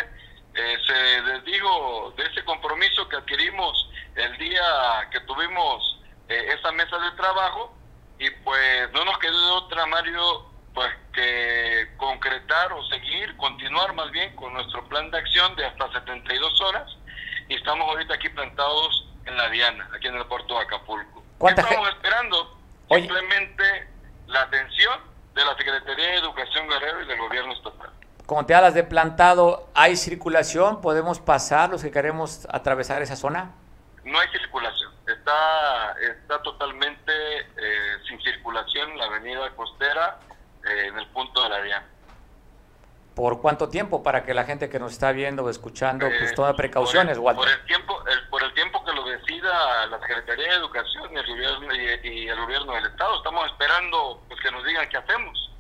[0.55, 6.99] eh, se desdijo de ese compromiso que adquirimos el día que tuvimos eh, esa mesa
[6.99, 7.75] de trabajo
[8.19, 14.35] y pues no nos quedó otra, Mario, pues que concretar o seguir, continuar más bien
[14.37, 16.97] con nuestro plan de acción de hasta 72 horas
[17.51, 21.25] y estamos ahorita aquí plantados en la Diana, aquí en el puerto de Acapulco.
[21.49, 22.57] Estamos esperando
[22.89, 23.89] simplemente
[24.29, 25.01] la atención
[25.35, 27.91] de la Secretaría de Educación Guerrero y del gobierno estatal.
[28.25, 30.81] Como te hablas de plantado, ¿hay circulación?
[30.81, 33.51] ¿Podemos pasar los que queremos atravesar esa zona?
[34.05, 40.21] No hay circulación, está, está totalmente eh, sin circulación la avenida costera
[40.65, 41.87] eh, en el punto de la Diana.
[43.21, 44.03] ¿Por cuánto tiempo?
[44.03, 47.33] Para que la gente que nos está viendo o escuchando pues eh, tome precauciones, por
[47.33, 51.17] el, Por el tiempo, por el tiempo que lo decida la Secretaría de Educación y
[51.19, 53.19] el gobierno, y, el gobierno del Estado.
[53.19, 55.51] Estamos esperando pues, que nos digan qué hacemos.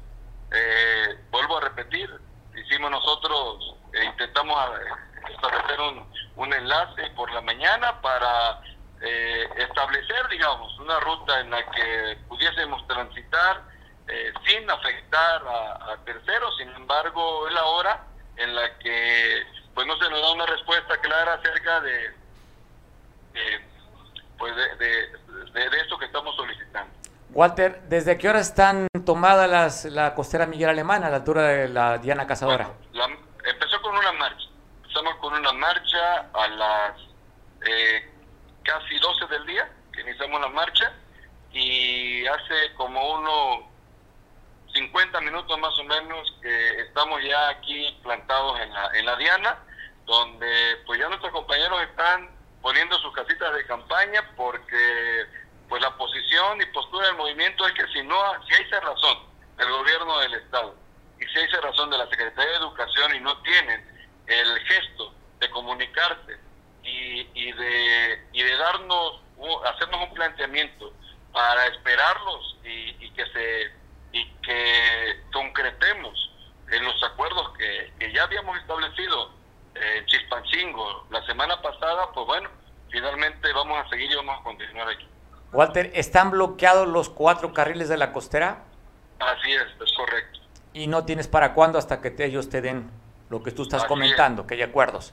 [0.52, 2.10] Eh, vuelvo a repetir,
[2.56, 4.56] hicimos nosotros, eh, intentamos
[5.30, 8.62] establecer un, un, enlace por la mañana para
[9.02, 13.64] establecer, digamos, una ruta en la que pudiésemos transitar
[14.12, 18.04] eh, sin afectar a, terceros, sin embargo es la hora
[18.36, 19.42] en la que
[19.74, 22.10] pues no se nos da una respuesta clara acerca de,
[24.36, 24.76] pues de,
[25.52, 26.92] de, esto que estamos solicitando.
[27.30, 31.68] Walter, ¿desde qué hora están tomadas las, la costera Miguel Alemán a la altura de
[31.68, 32.70] la Diana Cazadora?
[33.44, 34.48] empezó con una marcha,
[34.82, 36.96] empezamos con una marcha a las
[37.64, 38.10] eh,
[38.64, 40.92] casi 12 del día, que iniciamos la marcha,
[41.52, 43.69] y hace como uno
[44.72, 49.58] 50 minutos más o menos que estamos ya aquí plantados en la, en la Diana,
[50.06, 52.30] donde pues ya nuestros compañeros están
[52.62, 55.26] poniendo sus casitas de campaña porque
[55.68, 59.18] pues la posición y postura del movimiento es que si no si hay razón
[59.56, 60.74] del gobierno del estado
[61.18, 63.84] y si hay razón de la Secretaría de Educación y no tienen
[64.26, 66.38] el gesto de comunicarse
[66.82, 69.22] y, y de y de darnos
[69.72, 70.92] hacernos un planteamiento
[71.32, 73.79] para esperarlos y, y que se
[74.12, 76.30] y que concretemos
[76.70, 79.30] en los acuerdos que, ya habíamos establecido
[79.74, 82.48] en Chispancingo la semana pasada, pues bueno,
[82.90, 85.06] finalmente vamos a seguir y vamos a continuar aquí.
[85.52, 88.64] Walter, ¿están bloqueados los cuatro carriles de la costera?
[89.18, 90.40] Así es, es correcto.
[90.72, 92.90] ¿Y no tienes para cuándo hasta que ellos te den
[93.28, 95.12] lo que tú estás comentando, que hay acuerdos?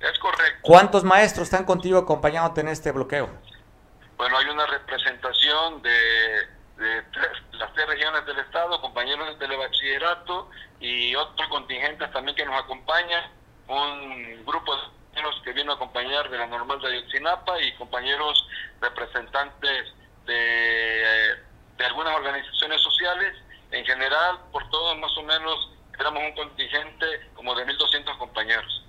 [0.00, 0.58] Es, correcto.
[0.62, 3.30] ¿Cuántos maestros están contigo acompañándote en este bloqueo?
[4.16, 6.48] Bueno, hay una representación de
[6.82, 7.02] de
[7.52, 13.30] las tres regiones del Estado, compañeros de telebachillerato y otros contingentes también que nos acompañan,
[13.68, 18.46] un grupo de compañeros que vino a acompañar de la normal de Ayotzinapa y compañeros
[18.80, 19.94] representantes
[20.26, 21.04] de,
[21.78, 23.36] de algunas organizaciones sociales.
[23.70, 28.84] En general, por todos más o menos, éramos un contingente como de 1.200 compañeros.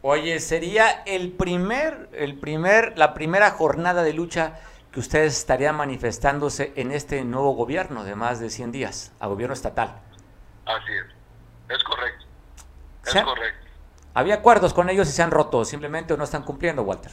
[0.00, 4.60] Oye, sería el primer, el primer, la primera jornada de lucha
[4.98, 9.54] que ustedes estarían manifestándose en este nuevo gobierno de más de 100 días, a gobierno
[9.54, 10.00] estatal.
[10.66, 12.26] Así es, es correcto.
[13.06, 13.68] Es correcto.
[14.14, 15.64] ¿Había acuerdos con ellos y se han roto?
[15.64, 17.12] ¿Simplemente no están cumpliendo, Walter?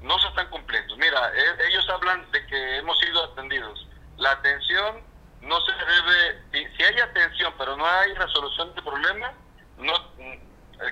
[0.00, 0.96] No se están cumpliendo.
[0.96, 3.84] Mira, e, ellos hablan de que hemos sido atendidos.
[4.16, 5.00] La atención
[5.40, 9.32] no se debe, si hay atención pero no hay resolución de problema,
[9.78, 9.92] no,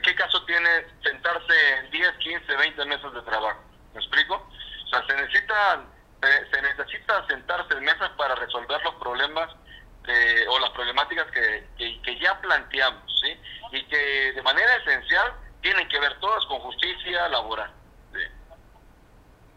[0.03, 3.61] ¿qué caso tiene sentarse en 10, 15, 20 meses de trabajo?
[3.95, 4.35] ¿Me explico?
[4.35, 5.92] O sea, se necesitan
[6.51, 9.51] se, necesita sentarse en mesas para resolver los problemas
[10.49, 11.67] o las problemáticas que,
[12.03, 13.37] que, ya planteamos, ¿sí?
[13.73, 17.71] Y que de manera esencial tienen que ver todas con justicia laboral.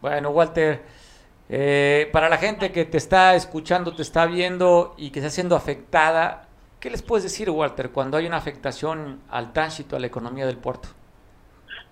[0.00, 0.84] Bueno, Walter,
[1.48, 5.56] eh, para la gente que te está escuchando, te está viendo y que está siendo
[5.56, 6.46] afectada,
[6.80, 10.58] ¿Qué les puedes decir, Walter, cuando hay una afectación al tránsito, a la economía del
[10.58, 10.88] puerto?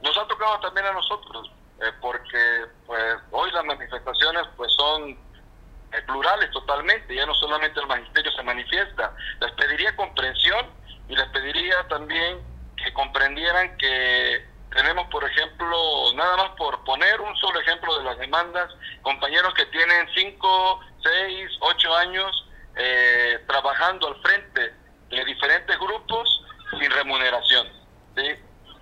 [0.03, 6.03] Nos ha tocado también a nosotros, eh, porque pues hoy las manifestaciones pues son eh,
[6.07, 9.15] plurales totalmente, ya no solamente el magisterio se manifiesta.
[9.41, 10.67] Les pediría comprensión
[11.09, 12.41] y les pediría también
[12.77, 18.19] que comprendieran que tenemos, por ejemplo, nada más por poner un solo ejemplo de las
[18.19, 18.71] demandas,
[19.03, 24.75] compañeros que tienen 5, 6, 8 años eh, trabajando al frente
[25.11, 26.43] de diferentes grupos
[26.79, 27.69] sin remuneración.
[28.17, 28.35] ¿sí?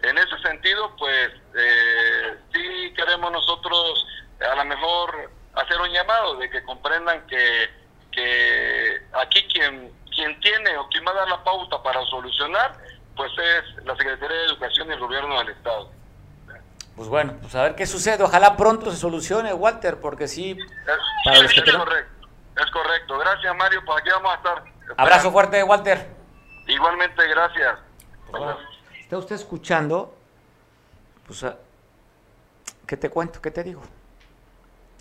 [0.02, 4.06] En ese sentido, pues eh, sí queremos nosotros
[4.40, 7.70] a lo mejor hacer un llamado de que comprendan que,
[8.10, 12.76] que aquí quien, quien tiene o quien va a dar la pauta para solucionar
[13.16, 15.90] pues es la Secretaría de Educación y el Gobierno del Estado.
[16.96, 18.22] Pues bueno, pues a ver qué sucede.
[18.22, 20.52] Ojalá pronto se solucione, Walter, porque sí.
[20.52, 23.18] es, correcto, es correcto.
[23.18, 23.82] Gracias, Mario.
[23.84, 24.64] Pues aquí vamos a estar.
[24.98, 26.06] Abrazo fuerte, Walter.
[26.66, 27.78] Igualmente, gracias.
[28.30, 28.42] Pues
[29.16, 30.14] está usted escuchando.
[31.26, 31.58] Pues, ah,
[32.86, 33.40] ¿qué te cuento?
[33.40, 33.82] ¿Qué te digo?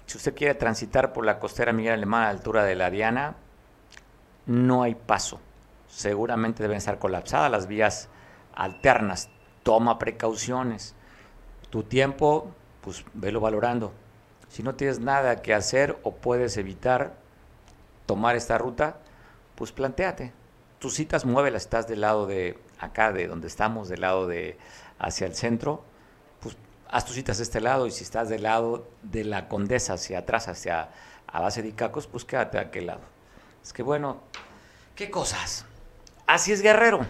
[0.06, 3.36] Si usted quiere transitar por la costera Miguel Alemán a la altura de la Diana,
[4.46, 5.40] no hay paso
[5.92, 8.08] seguramente deben estar colapsadas las vías
[8.54, 9.30] alternas.
[9.64, 10.96] Toma precauciones.
[11.70, 13.92] Tu tiempo, pues velo valorando.
[14.50, 17.14] Si no tienes nada que hacer o puedes evitar
[18.06, 18.98] tomar esta ruta,
[19.56, 20.34] pues planteate.
[20.80, 24.58] Tus citas muévelas, estás del lado de acá, de donde estamos, del lado de
[25.00, 25.84] hacia el centro,
[26.40, 26.58] pues
[26.90, 30.20] haz tus citas de este lado y si estás del lado de la Condesa hacia
[30.20, 30.90] atrás, hacia
[31.28, 33.02] a base de Icacos, pues quédate a aquel lado.
[33.64, 34.22] Es que bueno,
[34.96, 35.66] ¿qué cosas?
[36.28, 37.06] Así es Guerrero.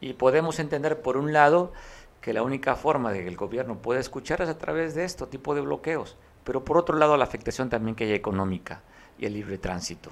[0.00, 1.72] Y podemos entender, por un lado,
[2.20, 5.26] que la única forma de que el gobierno pueda escuchar es a través de este
[5.26, 6.16] tipo de bloqueos.
[6.44, 8.82] Pero por otro lado, la afectación también que hay económica
[9.18, 10.10] y el libre tránsito.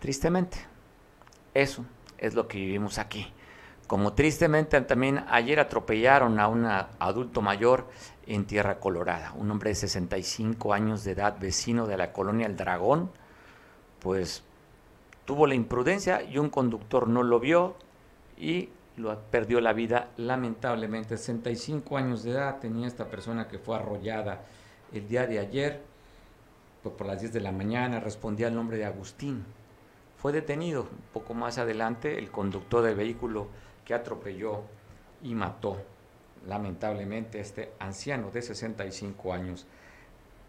[0.00, 0.58] Tristemente,
[1.54, 1.84] eso
[2.18, 3.32] es lo que vivimos aquí.
[3.86, 7.86] Como tristemente también ayer atropellaron a un adulto mayor
[8.26, 12.56] en Tierra Colorada, un hombre de 65 años de edad, vecino de la colonia El
[12.56, 13.10] Dragón,
[14.00, 14.42] pues
[15.24, 17.76] tuvo la imprudencia y un conductor no lo vio
[18.36, 21.16] y lo perdió la vida lamentablemente.
[21.16, 24.42] 65 años de edad tenía esta persona que fue arrollada
[24.92, 25.82] el día de ayer,
[26.82, 29.44] pues por las 10 de la mañana, respondía al nombre de Agustín.
[30.16, 33.48] Fue detenido un poco más adelante el conductor del vehículo
[33.84, 34.62] que atropelló
[35.22, 35.76] y mató
[36.46, 39.66] lamentablemente a este anciano de 65 años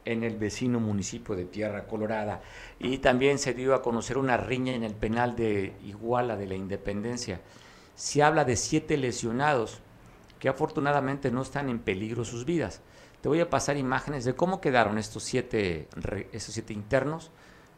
[0.06, 2.42] en el vecino municipio de Tierra Colorada.
[2.80, 6.56] Y también se dio a conocer una riña en el penal de Iguala de la
[6.56, 7.42] Independencia.
[7.96, 9.82] Se habla de siete lesionados
[10.40, 12.82] que afortunadamente no están en peligro sus vidas.
[13.22, 15.90] Te voy a pasar imágenes de cómo quedaron estos siete,
[16.38, 17.32] siete internos,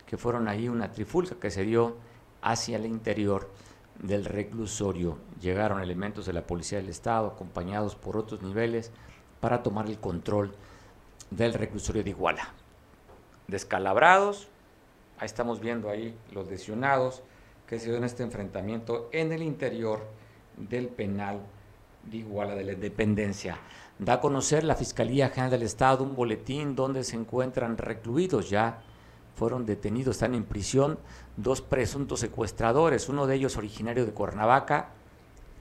[0.09, 1.97] que fueron ahí una trifulca que se dio
[2.41, 3.51] hacia el interior
[4.01, 5.19] del reclusorio.
[5.39, 8.91] Llegaron elementos de la Policía del Estado, acompañados por otros niveles,
[9.39, 10.55] para tomar el control
[11.29, 12.49] del reclusorio de Iguala.
[13.47, 14.47] Descalabrados,
[15.19, 17.21] ahí estamos viendo ahí los lesionados
[17.67, 20.07] que se dio en este enfrentamiento en el interior
[20.57, 21.39] del penal
[22.09, 23.59] de Iguala de la Independencia.
[23.99, 28.81] Da a conocer la Fiscalía General del Estado un boletín donde se encuentran recluidos ya,
[29.39, 30.99] fueron detenidos, están en prisión
[31.37, 34.89] dos presuntos secuestradores, uno de ellos originario de Cuernavaca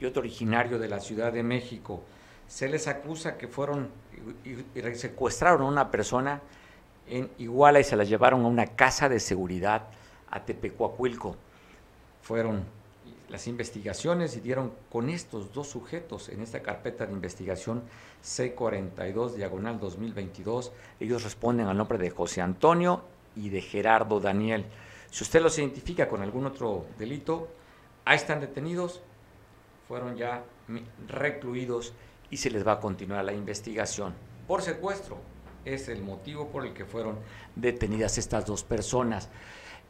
[0.00, 2.02] y otro originario de la Ciudad de México.
[2.48, 3.88] Se les acusa que fueron
[4.44, 4.56] y,
[4.96, 6.42] secuestraron a una persona
[7.06, 9.84] en Iguala y se la llevaron a una casa de seguridad
[10.28, 11.36] a Tepecuacuilco.
[12.22, 12.64] Fueron
[13.28, 17.84] las investigaciones y dieron con estos dos sujetos en esta carpeta de investigación
[18.24, 20.72] C42 diagonal 2022.
[20.98, 23.04] Ellos responden al nombre de José Antonio
[23.36, 24.66] y de Gerardo Daniel.
[25.10, 27.48] Si usted los identifica con algún otro delito,
[28.04, 29.00] ahí están detenidos,
[29.86, 30.44] fueron ya
[31.08, 31.94] recluidos
[32.30, 34.14] y se les va a continuar la investigación
[34.46, 35.18] por secuestro.
[35.64, 37.18] Es el motivo por el que fueron
[37.54, 39.28] detenidas estas dos personas.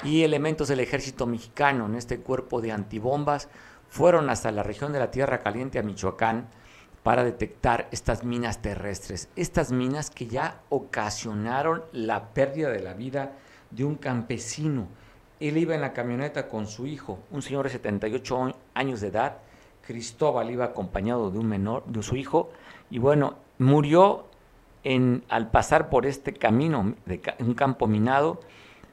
[0.05, 3.49] Y elementos del ejército mexicano en este cuerpo de antibombas
[3.89, 6.49] fueron hasta la región de la Tierra Caliente a Michoacán
[7.09, 9.31] para detectar estas minas terrestres.
[9.35, 13.33] Estas minas que ya ocasionaron la pérdida de la vida
[13.71, 14.89] de un campesino.
[15.41, 19.39] Él iba en la camioneta con su hijo, un señor de 78 años de edad,
[19.87, 22.51] Cristóbal iba acompañado de un menor, de su hijo,
[22.91, 24.27] y bueno, murió
[24.85, 28.39] en, al pasar por este camino de un campo minado,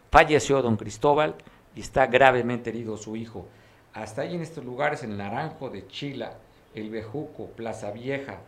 [0.09, 1.35] falleció don Cristóbal
[1.75, 3.45] y está gravemente herido su hijo.
[3.93, 6.37] Hasta ahí en estos lugares, en Naranjo de Chila,
[6.75, 8.39] El Bejuco, Plaza Vieja,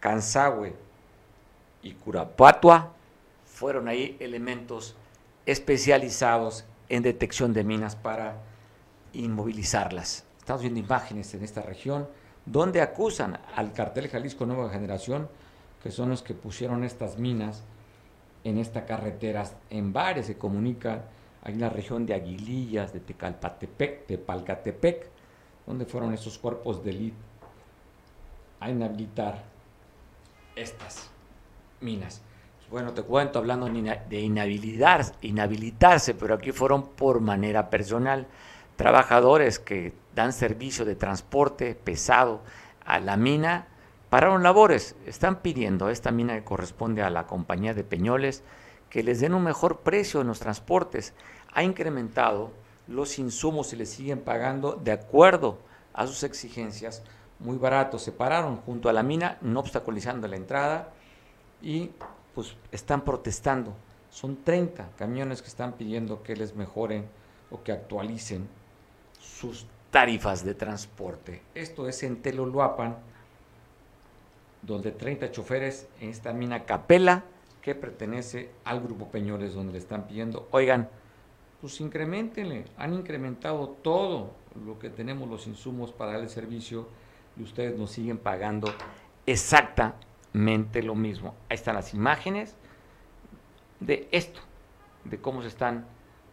[0.00, 0.74] Cansahue
[1.82, 2.92] y Curapatua,
[3.44, 4.96] fueron ahí elementos
[5.46, 8.36] especializados en detección de minas para
[9.12, 10.24] inmovilizarlas.
[10.38, 12.08] Estamos viendo imágenes en esta región
[12.44, 15.28] donde acusan al cartel Jalisco Nueva Generación,
[15.82, 17.64] que son los que pusieron estas minas
[18.44, 19.44] en esta carretera.
[19.70, 21.06] En varias se comunica
[21.42, 25.10] ahí en la región de Aguilillas, de Tecalpatepec, de Palcatepec,
[25.66, 27.16] donde fueron esos cuerpos de élite
[28.60, 29.44] a inhabilitar
[30.54, 31.10] estas
[31.80, 32.22] minas.
[32.70, 38.26] Bueno, te cuento hablando de inhabilitar, inhabilitarse, pero aquí fueron por manera personal.
[38.74, 42.42] Trabajadores que dan servicio de transporte pesado
[42.84, 43.68] a la mina
[44.10, 44.96] pararon labores.
[45.06, 48.42] Están pidiendo a esta mina que corresponde a la compañía de Peñoles
[48.90, 51.14] que les den un mejor precio en los transportes.
[51.52, 52.50] Ha incrementado
[52.88, 55.58] los insumos y les siguen pagando de acuerdo
[55.92, 57.02] a sus exigencias
[57.38, 58.02] muy baratos.
[58.02, 60.92] Se pararon junto a la mina, no obstaculizando la entrada
[61.62, 61.90] y
[62.34, 63.74] pues están protestando.
[64.10, 67.06] Son 30 camiones que están pidiendo que les mejoren
[67.50, 68.48] o que actualicen
[69.20, 71.42] sus tarifas de transporte.
[71.54, 72.96] Esto es en Teloluapan,
[74.62, 77.24] donde 30 choferes en esta mina Capela,
[77.62, 80.88] que pertenece al Grupo Peñoles, donde le están pidiendo, oigan,
[81.60, 84.30] pues incrementenle, han incrementado todo
[84.64, 86.88] lo que tenemos los insumos para el servicio
[87.38, 88.68] y ustedes nos siguen pagando
[89.26, 91.34] exactamente lo mismo.
[91.48, 92.56] Ahí están las imágenes
[93.80, 94.40] de esto,
[95.04, 95.86] de cómo se están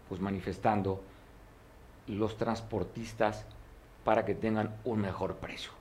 [0.10, 1.04] pues manifestando
[2.08, 3.46] los transportistas
[4.04, 5.72] para que tengan un mejor precio.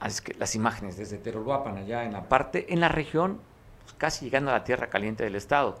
[0.00, 3.40] Así que las imágenes desde Teroluapan, allá en la parte, en la región,
[3.82, 5.78] pues casi llegando a la tierra caliente del estado,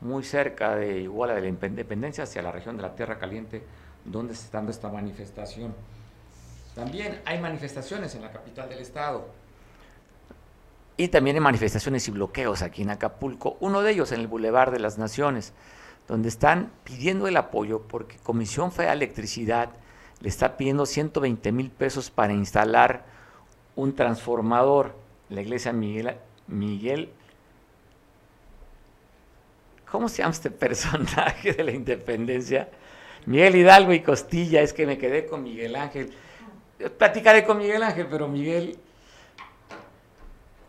[0.00, 3.62] muy cerca de Iguala de la Independencia, hacia la región de la Tierra Caliente,
[4.04, 5.74] donde se está dando esta manifestación.
[6.74, 9.28] También hay manifestaciones en la capital del estado.
[10.96, 14.72] Y también hay manifestaciones y bloqueos aquí en Acapulco, uno de ellos en el Boulevard
[14.72, 15.52] de las Naciones,
[16.06, 19.70] donde están pidiendo el apoyo porque Comisión Federal de Electricidad
[20.20, 23.04] le está pidiendo 120 mil pesos para instalar
[23.76, 24.94] un transformador.
[25.30, 26.16] La iglesia Miguel,
[26.46, 27.10] Miguel,
[29.90, 32.68] ¿cómo se llama este personaje de la independencia?
[33.26, 36.12] Miguel Hidalgo y Costilla, es que me quedé con Miguel Ángel
[36.98, 38.78] platicaré con Miguel Ángel, pero Miguel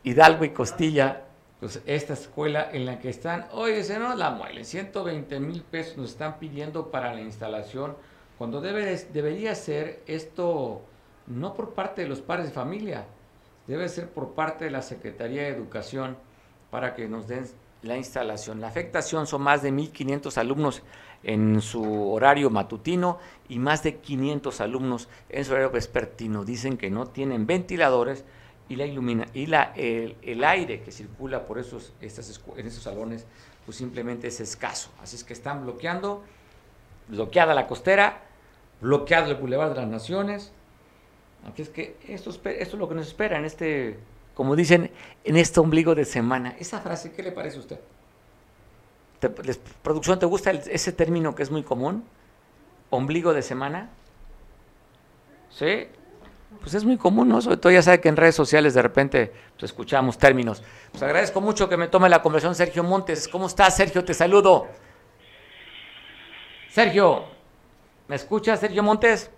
[0.03, 1.23] Hidalgo y Costilla,
[1.59, 5.97] pues esta escuela en la que están, oye, se nos la muelen, 120 mil pesos
[5.97, 7.95] nos están pidiendo para la instalación,
[8.37, 10.81] cuando debe, debería ser esto
[11.27, 13.05] no por parte de los padres de familia,
[13.67, 16.17] debe ser por parte de la Secretaría de Educación
[16.69, 17.47] para que nos den
[17.81, 18.61] la instalación.
[18.61, 20.81] La afectación son más de 1.500 alumnos
[21.25, 23.17] en su horario matutino
[23.49, 26.45] y más de 500 alumnos en su horario vespertino.
[26.45, 28.23] Dicen que no tienen ventiladores
[28.69, 33.25] y la ilumina y la, el, aire que circula por esos, estas, en esos salones
[33.65, 34.91] pues simplemente es escaso.
[35.01, 36.23] Así es que están bloqueando,
[37.07, 38.21] bloqueada la costera,
[38.79, 40.51] bloqueado el Boulevard de las Naciones.
[41.51, 43.97] Así es que esto, esto es lo que nos espera en este,
[44.35, 44.91] como dicen,
[45.23, 46.55] en este ombligo de semana.
[46.59, 47.79] Esa frase, ¿qué le parece a usted?
[49.29, 52.05] Producción, ¿te gusta ese término que es muy común?
[52.89, 53.89] Ombligo de semana.
[55.49, 55.87] ¿Sí?
[56.59, 57.41] Pues es muy común, ¿no?
[57.41, 60.63] Sobre todo ya sabe que en redes sociales de repente pues, escuchamos términos.
[60.91, 63.27] Pues agradezco mucho que me tome la conversación Sergio Montes.
[63.27, 64.03] ¿Cómo estás, Sergio?
[64.03, 64.67] Te saludo.
[66.69, 67.25] Sergio,
[68.07, 69.31] ¿me escuchas, Sergio Montes?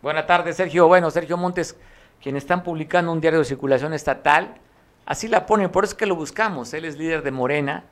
[0.00, 0.88] Buenas tardes, Sergio.
[0.88, 1.76] Bueno, Sergio Montes,
[2.20, 4.56] quien están publicando un diario de circulación estatal
[5.04, 6.72] Así la ponen, por eso es que lo buscamos.
[6.74, 7.84] Él es líder de Morena,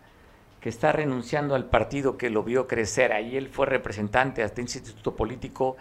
[0.61, 3.12] que está renunciando al partido que lo vio crecer.
[3.12, 5.76] Ahí él fue representante hasta este instituto político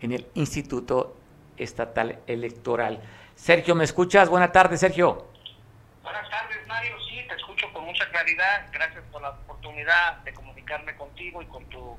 [0.00, 1.16] en el Instituto
[1.56, 3.00] Estatal Electoral.
[3.34, 4.28] Sergio, ¿me escuchas?
[4.28, 5.26] Buenas tardes, Sergio.
[6.02, 6.92] Buenas tardes, Mario.
[7.08, 8.66] Sí, te escucho con mucha claridad.
[8.72, 11.96] Gracias por la oportunidad de comunicarme contigo y con tu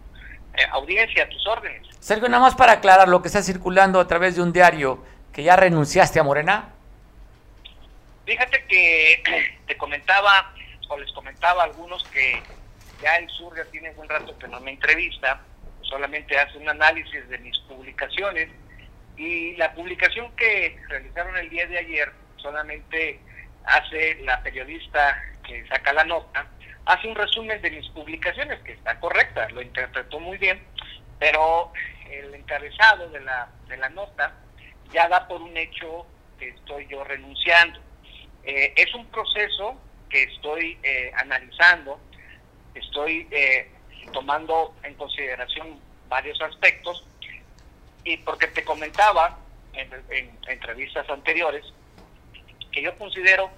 [0.54, 1.88] eh, audiencia, tus órdenes.
[2.00, 5.44] Sergio, nada más para aclarar lo que está circulando a través de un diario, que
[5.44, 6.74] ya renunciaste a Morena.
[8.26, 9.24] Fíjate que
[9.68, 10.54] te comentaba,
[10.90, 12.42] o les comentaba a algunos que
[13.02, 15.42] ya el sur ya tiene un rato que no me entrevista,
[15.82, 18.50] solamente hace un análisis de mis publicaciones
[19.18, 23.20] y la publicación que realizaron el día de ayer solamente
[23.66, 26.48] hace la periodista que saca la nota,
[26.86, 30.64] hace un resumen de mis publicaciones, que está correcta, lo interpretó muy bien,
[31.20, 31.72] pero
[32.10, 34.34] el encabezado de la, de la nota
[34.92, 36.06] ya da por un hecho
[36.40, 37.80] que estoy yo renunciando.
[38.44, 39.80] Eh, es un proceso
[40.10, 42.00] que estoy eh, analizando,
[42.74, 43.70] estoy eh,
[44.12, 45.80] tomando en consideración
[46.10, 47.06] varios aspectos,
[48.04, 49.38] y porque te comentaba
[49.74, 51.64] en, en, entrevistas anteriores
[52.72, 53.52] que yo considero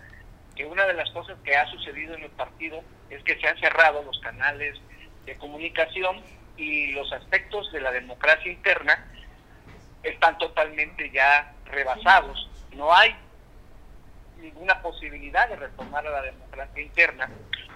[0.56, 3.58] que una de las cosas que ha sucedido en el partido es que se han
[3.60, 4.80] cerrado los canales
[5.26, 6.22] de comunicación
[6.58, 9.06] y los aspectos de la democracia interna
[10.04, 12.50] están totalmente ya rebasados.
[12.76, 13.16] No hay
[14.44, 17.30] ninguna posibilidad de retomar a la democracia interna,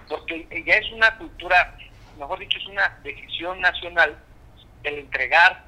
[0.08, 1.76] porque ya es una cultura,
[2.18, 4.16] mejor dicho, es una decisión nacional
[4.84, 5.64] el entregar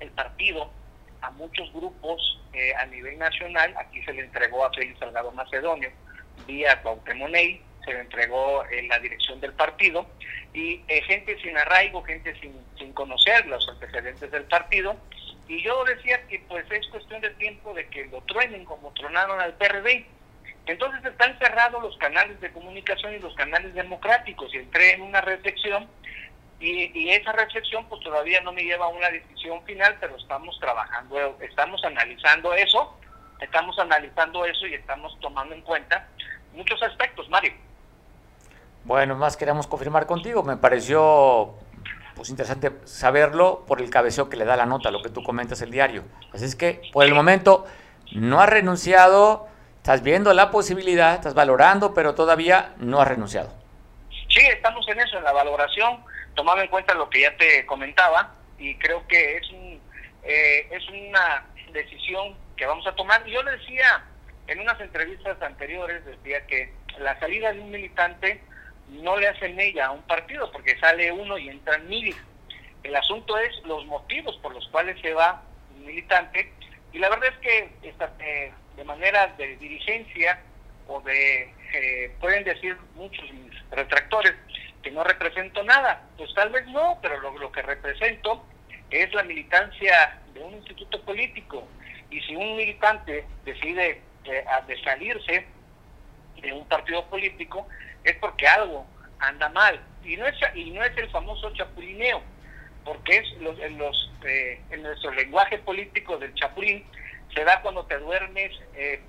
[0.00, 0.70] el partido
[1.22, 3.74] a muchos grupos eh, a nivel nacional.
[3.78, 5.90] Aquí se le entregó a Félix Salgado Macedonio
[6.46, 7.30] vía Cuauhtémoc
[7.84, 10.06] se le entregó en la dirección del partido
[10.54, 14.96] y eh, gente sin arraigo, gente sin, sin conocer los antecedentes del partido.
[15.48, 19.40] Y yo decía que pues es cuestión de tiempo de que lo truenen como tronaron
[19.40, 20.06] al PRD.
[20.66, 25.20] Entonces están cerrados los canales de comunicación y los canales democráticos y entré en una
[25.20, 25.88] reflexión
[26.60, 30.56] y, y, esa reflexión pues todavía no me lleva a una decisión final, pero estamos
[30.60, 32.96] trabajando, estamos analizando eso,
[33.40, 36.08] estamos analizando eso y estamos tomando en cuenta
[36.54, 37.52] muchos aspectos, Mario.
[38.84, 40.42] Bueno, más queríamos confirmar contigo.
[40.42, 41.54] Me pareció
[42.22, 45.60] pues interesante saberlo por el cabeceo que le da la nota, lo que tú comentas
[45.60, 46.04] el diario.
[46.32, 47.66] Así es que, por el momento,
[48.12, 49.48] no has renunciado,
[49.78, 53.52] estás viendo la posibilidad, estás valorando, pero todavía no has renunciado.
[54.28, 56.04] Sí, estamos en eso, en la valoración,
[56.36, 59.80] tomando en cuenta lo que ya te comentaba, y creo que es, un,
[60.22, 63.24] eh, es una decisión que vamos a tomar.
[63.24, 64.04] Yo le decía
[64.46, 68.40] en unas entrevistas anteriores, decía que la salida de un militante
[69.00, 72.14] no le hacen ella a un partido porque sale uno y entran mil.
[72.82, 75.42] El asunto es los motivos por los cuales se va
[75.74, 76.52] un militante
[76.92, 77.70] y la verdad es que
[78.20, 80.40] eh, de manera de dirigencia
[80.86, 83.24] o de, eh, pueden decir muchos
[83.70, 84.34] retractores
[84.82, 88.44] que no represento nada, pues tal vez no, pero lo, que represento
[88.90, 91.66] es la militancia de un instituto político
[92.10, 95.46] y si un militante decide eh, de salirse
[96.40, 97.66] de un partido político,
[98.04, 98.86] es porque algo
[99.18, 99.80] anda mal.
[100.04, 102.22] Y no es, y no es el famoso chapulineo,
[102.84, 106.84] porque es los, en, los, eh, en nuestro lenguaje político del chapulín,
[107.34, 109.00] se da cuando te duermes eh,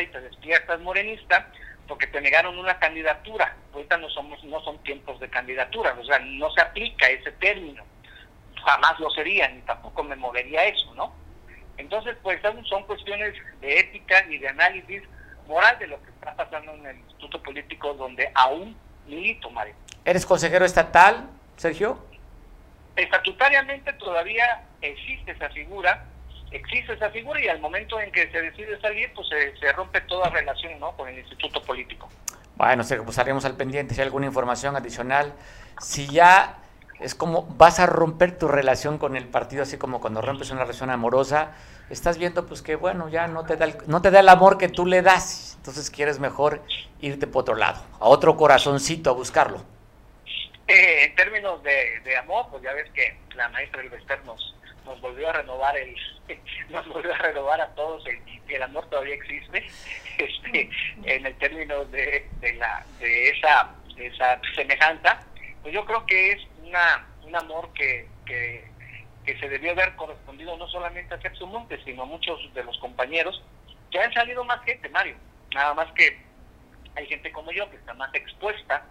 [0.00, 1.50] y te despiertas morenista,
[1.88, 3.56] porque te negaron una candidatura.
[3.72, 7.84] Ahorita no somos no son tiempos de candidatura, o sea, no se aplica ese término.
[8.64, 11.14] Jamás lo sería, ni tampoco me movería eso, ¿no?
[11.76, 15.02] Entonces, pues son cuestiones de ética y de análisis
[15.46, 18.76] moral de lo que está pasando en el Instituto Político donde aún
[19.06, 19.74] milito, Mario.
[20.04, 21.98] ¿Eres consejero estatal, Sergio?
[22.94, 26.04] Estatutariamente todavía existe esa figura,
[26.50, 30.30] existe esa figura y al momento en que se decide salir, pues se, rompe toda
[30.30, 30.92] relación ¿no?
[30.92, 32.08] con el Instituto Político.
[32.56, 35.34] Bueno, Sergio, pues estaremos al pendiente si hay alguna información adicional.
[35.78, 36.58] Si ya
[37.00, 40.62] es como vas a romper tu relación con el partido, así como cuando rompes una
[40.62, 41.52] relación amorosa,
[41.90, 44.58] estás viendo pues que bueno, ya no te da el, no te da el amor
[44.58, 46.62] que tú le das, entonces quieres mejor
[47.00, 49.62] irte por otro lado, a otro corazoncito a buscarlo.
[50.68, 53.90] Eh, en términos de, amor, pues ya ves que la maestra del
[54.24, 55.94] nos, nos volvió a renovar el,
[56.70, 58.18] nos volvió a renovar a todos el,
[58.48, 59.66] el amor todavía existe,
[60.18, 60.70] este,
[61.04, 65.20] en el término de, de la, de esa, de esa semejanza,
[65.62, 68.64] pues yo creo que es una, un amor que, que,
[69.40, 73.42] se debió haber correspondido no solamente a Sergio Montes, sino a muchos de los compañeros.
[73.90, 75.16] Ya han salido más gente, Mario.
[75.52, 76.16] Nada más que
[76.94, 78.84] hay gente como yo que está más expuesta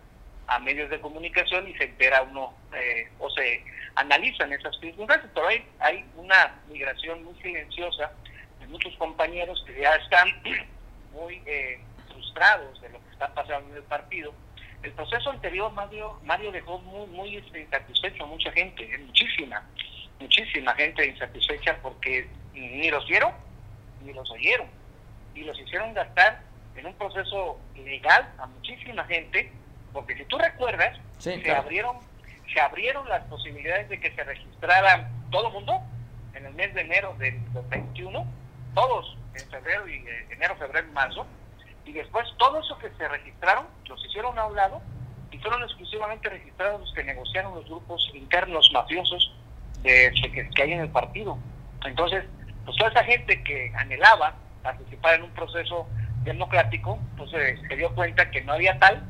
[0.48, 3.64] a medios de comunicación y se entera uno eh, o se
[3.96, 8.12] analizan esas circunstancias, pero hay, hay una migración muy silenciosa
[8.60, 10.30] de muchos compañeros que ya están
[11.14, 14.34] muy eh, frustrados de lo que está pasando en el partido
[14.86, 18.98] el proceso anterior, Mario, Mario dejó muy, muy este, insatisfecho a mucha gente, ¿eh?
[19.00, 19.64] muchísima,
[20.20, 23.34] muchísima gente insatisfecha porque ni los vieron
[24.04, 24.68] ni los oyeron
[25.34, 26.42] y los hicieron gastar
[26.76, 29.52] en un proceso legal a muchísima gente,
[29.92, 31.98] porque si tú recuerdas, se abrieron
[32.54, 35.82] se abrieron las posibilidades de que se registraran todo el mundo
[36.36, 38.26] en el mes de enero del 21,
[38.76, 41.26] todos en febrero y eh, enero, febrero y marzo,
[41.86, 44.82] y después todo eso que se registraron los hicieron a un lado
[45.32, 49.34] y fueron exclusivamente registrados los que negociaron los grupos internos mafiosos
[49.84, 50.12] de,
[50.56, 51.38] que, hay en el partido.
[51.86, 52.26] Entonces,
[52.66, 54.34] pues toda esa gente que anhelaba
[54.64, 55.88] participar en un proceso
[56.24, 59.04] democrático, pues se dio cuenta que no había tal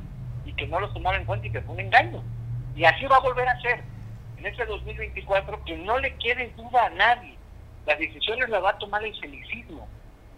[0.44, 2.22] y que no los tomaron en cuenta y que fue un engaño.
[2.76, 3.82] Y así va a volver a ser
[4.38, 7.38] en este 2024, que no le quede duda a nadie.
[7.86, 9.88] Las decisiones las va a tomar el felicismo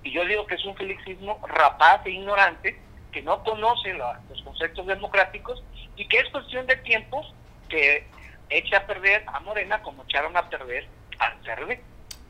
[0.04, 2.80] y yo digo que es un felixismo rapaz e ignorante,
[3.12, 5.64] que no conoce los conceptos democráticos
[5.96, 7.34] y que es cuestión de tiempos
[7.68, 8.08] que
[8.50, 10.88] eche a perder a Morena como echaron a perder
[11.20, 11.82] al PRD.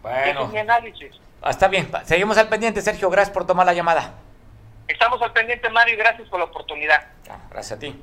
[0.02, 0.44] Bueno.
[0.46, 1.12] es mi análisis.
[1.42, 4.16] Ah, está bien, seguimos al pendiente, Sergio, gracias por tomar la llamada.
[4.88, 7.08] Estamos al pendiente, Mario, y gracias por la oportunidad.
[7.50, 7.94] gracias a ti.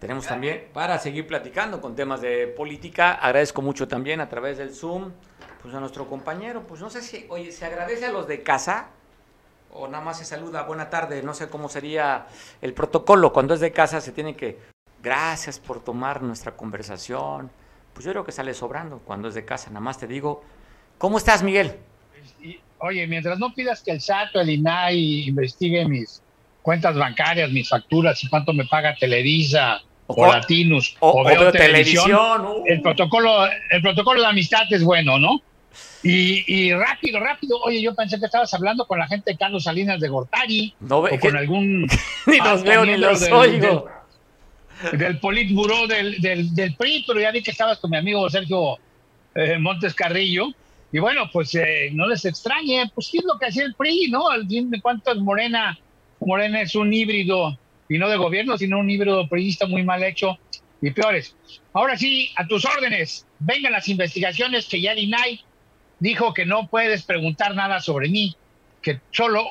[0.00, 3.12] tenemos también para seguir platicando con temas de política.
[3.12, 5.12] Agradezco mucho también a través del Zoom,
[5.60, 8.88] pues a nuestro compañero, pues no sé si, oye, se agradece a los de casa
[9.72, 12.26] o nada más se saluda, buena tarde, no sé cómo sería
[12.60, 14.58] el protocolo, cuando es de casa se tiene que,
[15.02, 17.50] gracias por tomar nuestra conversación,
[17.92, 20.44] pues yo creo que sale sobrando cuando es de casa, nada más te digo,
[20.98, 21.76] ¿cómo estás Miguel?
[22.78, 26.22] Oye, mientras no pidas que el SAT o el INAI investigue mis
[26.62, 32.64] cuentas bancarias, mis facturas y cuánto me paga Televisa o, Latinos o, veo, televisión, uh.
[32.66, 35.40] el protocolo el protocolo de amistad es bueno, ¿no?
[36.02, 40.00] Y, rápido, rápido, oye, yo pensé que estabas hablando con la gente de Carlos Salinas
[40.00, 40.74] de Gortari.
[40.80, 41.86] No, o con algún
[42.26, 43.88] ni los veo ni los del, oigo.
[44.92, 48.78] del, Politburo del, del, PRI, pero ya vi que estabas con mi amigo Sergio
[49.34, 50.48] eh, Montes Carrillo.
[50.90, 54.10] Y bueno, pues eh, no les extrañe, pues sí es lo que hacía el PRI,
[54.10, 54.28] ¿no?
[54.28, 55.78] Al fin de cuentas, Morena,
[56.20, 57.56] Morena es un híbrido,
[57.88, 60.38] y no de gobierno, sino un híbrido priista muy mal hecho
[60.82, 61.34] y peores.
[61.72, 65.40] Ahora sí, a tus órdenes, vengan las investigaciones que ya el INAI
[66.02, 68.36] dijo que no puedes preguntar nada sobre mí,
[68.82, 69.44] que solo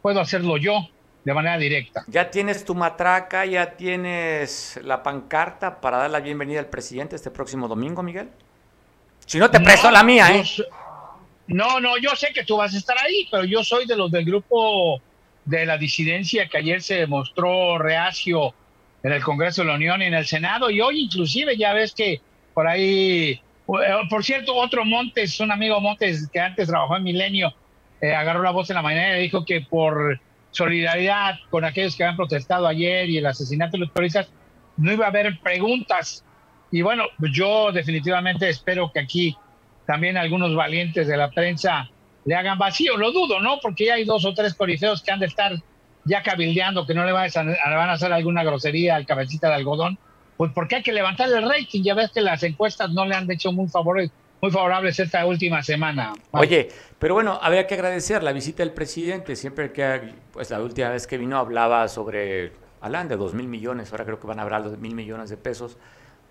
[0.00, 0.88] puedo hacerlo yo
[1.24, 2.04] de manera directa.
[2.06, 7.32] ¿Ya tienes tu matraca, ya tienes la pancarta para dar la bienvenida al presidente este
[7.32, 8.28] próximo domingo, Miguel?
[9.26, 10.44] Si no, te presto la mía, ¿eh?
[11.48, 14.10] No, no, yo sé que tú vas a estar ahí, pero yo soy de los
[14.12, 15.02] del grupo
[15.44, 18.54] de la disidencia que ayer se demostró reacio
[19.02, 21.92] en el Congreso de la Unión y en el Senado, y hoy inclusive ya ves
[21.92, 22.20] que
[22.54, 23.40] por ahí,
[24.08, 27.52] por cierto, otro Montes, un amigo Montes que antes trabajó en Milenio,
[28.00, 32.04] eh, agarró la voz en la mañana y dijo que por solidaridad con aquellos que
[32.04, 34.28] habían protestado ayer y el asesinato de los periodistas,
[34.76, 36.24] no iba a haber preguntas
[36.70, 39.36] y bueno, yo definitivamente espero que aquí
[39.86, 41.88] también algunos valientes de la prensa
[42.24, 42.96] le hagan vacío.
[42.96, 43.58] Lo dudo, ¿no?
[43.60, 45.52] Porque ya hay dos o tres corifeos que han de estar
[46.04, 49.98] ya cabildeando que no le van a, hacer alguna grosería al cabecita de algodón.
[50.38, 51.82] Pues porque hay que levantar el rating.
[51.82, 54.10] Ya ves que las encuestas no le han hecho muy favorables
[54.40, 56.12] muy favorables esta última semana.
[56.30, 56.68] Oye,
[56.98, 59.34] pero bueno, había que agradecer la visita del presidente.
[59.34, 63.90] Siempre que, pues la última vez que vino hablaba sobre, hablan de dos mil millones,
[63.90, 65.76] ahora creo que van a hablar de mil millones de pesos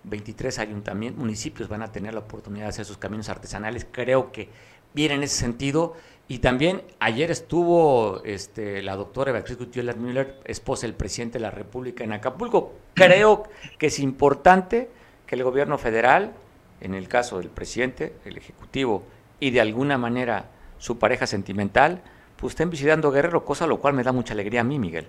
[0.04, 3.86] 23 ayuntamientos, municipios van a tener la oportunidad de hacer sus caminos artesanales.
[3.90, 4.48] Creo que
[4.94, 5.94] viene en ese sentido.
[6.30, 11.50] Y también ayer estuvo este, la doctora Beatriz Gutiérrez Müller, esposa del presidente de la
[11.50, 12.74] República en Acapulco.
[12.92, 13.44] Creo
[13.78, 14.90] que es importante
[15.26, 16.34] que el gobierno federal,
[16.82, 19.04] en el caso del presidente, el ejecutivo
[19.40, 22.02] y de alguna manera su pareja sentimental,
[22.36, 25.06] pues estén visitando Guerrero, cosa lo cual me da mucha alegría a mí, Miguel.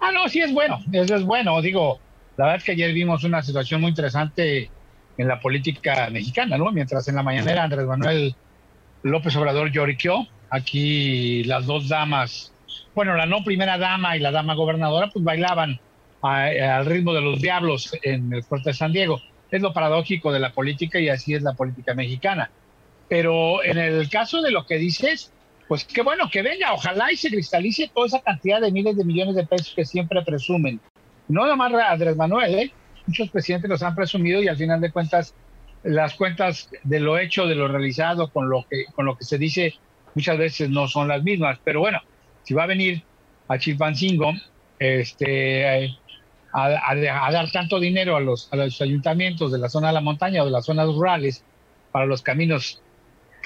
[0.00, 1.62] Ah, no, sí es bueno, eso es bueno.
[1.62, 2.00] Digo,
[2.36, 4.68] la verdad es que ayer vimos una situación muy interesante
[5.16, 6.72] en la política mexicana, ¿no?
[6.72, 8.34] Mientras en la mañanera Andrés Manuel
[9.02, 12.52] López Obrador lloriqueó, aquí las dos damas,
[12.94, 15.80] bueno, la no primera dama y la dama gobernadora, pues bailaban
[16.22, 19.20] al ritmo de los diablos en el puerto de San Diego.
[19.50, 22.50] Es lo paradójico de la política y así es la política mexicana.
[23.08, 25.32] Pero en el caso de lo que dices,
[25.68, 29.04] pues qué bueno que venga, ojalá y se cristalice toda esa cantidad de miles de
[29.04, 30.80] millones de pesos que siempre presumen
[31.28, 32.72] no nomás Andrés Manuel, ¿eh?
[33.06, 35.34] muchos presidentes los han presumido y al final de cuentas
[35.86, 39.38] las cuentas de lo hecho, de lo realizado, con lo que, con lo que se
[39.38, 39.74] dice,
[40.14, 41.58] muchas veces no son las mismas.
[41.64, 42.00] Pero bueno,
[42.42, 43.02] si va a venir
[43.48, 44.32] a Chilpancingo
[44.78, 45.96] este,
[46.52, 50.42] a, dar tanto dinero a los, a los ayuntamientos de la zona de la montaña
[50.42, 51.44] o de las zonas rurales
[51.92, 52.80] para los caminos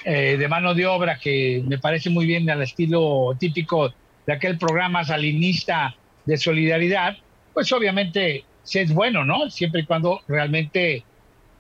[0.05, 3.93] eh, de mano de obra, que me parece muy bien al estilo típico
[4.27, 7.17] de aquel programa salinista de solidaridad,
[7.53, 9.51] pues obviamente sí es bueno, ¿no?
[9.51, 11.05] Siempre y cuando realmente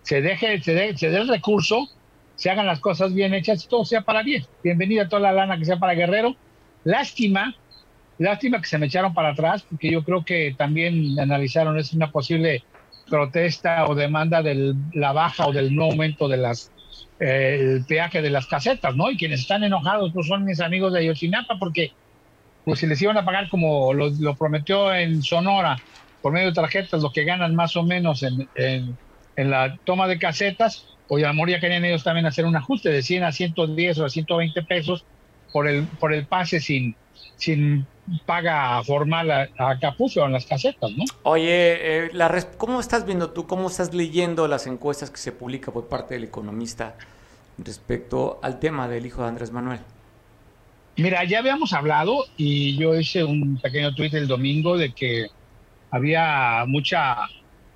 [0.03, 1.89] se deje, se dé, se el recurso,
[2.35, 4.47] se hagan las cosas bien hechas y todo sea para bien.
[4.65, 6.37] Bienvenida a toda la lana que sea para Guerrero.
[6.85, 7.55] Lástima,
[8.19, 12.11] lástima que se me echaron para atrás, porque yo creo que también analizaron es una
[12.11, 12.65] posible
[13.09, 16.55] protesta o demanda de la baja o del no aumento de
[17.19, 19.11] eh, peaje de las casetas, ¿no?
[19.11, 21.93] Y quienes están enojados pues son mis amigos de Ayotzinapa porque
[22.65, 25.77] pues si les iban a pagar como lo, prometió en Sonora,
[26.23, 28.97] por medio de tarjetas, lo que ganan más o menos en, en,
[29.49, 33.03] la toma de casetas, pues a lo ya querían ellos también hacer un ajuste de
[33.03, 35.05] 100 a 110 o a 120 pesos
[35.53, 36.95] por el, por el pase sin,
[37.37, 37.87] sin
[38.27, 41.05] paga formal a, a Capucio en las casetas, ¿no?
[41.23, 41.47] Oye,
[42.07, 45.89] eh, la ¿cómo estás viendo tú, cómo estás leyendo las encuestas que se publican por
[45.89, 46.97] parte del economista
[47.59, 49.81] respecto al tema del hijo de Andrés Manuel?
[50.97, 55.29] Mira, ya habíamos hablado y yo hice un pequeño tuit el domingo de que
[55.91, 57.17] había mucha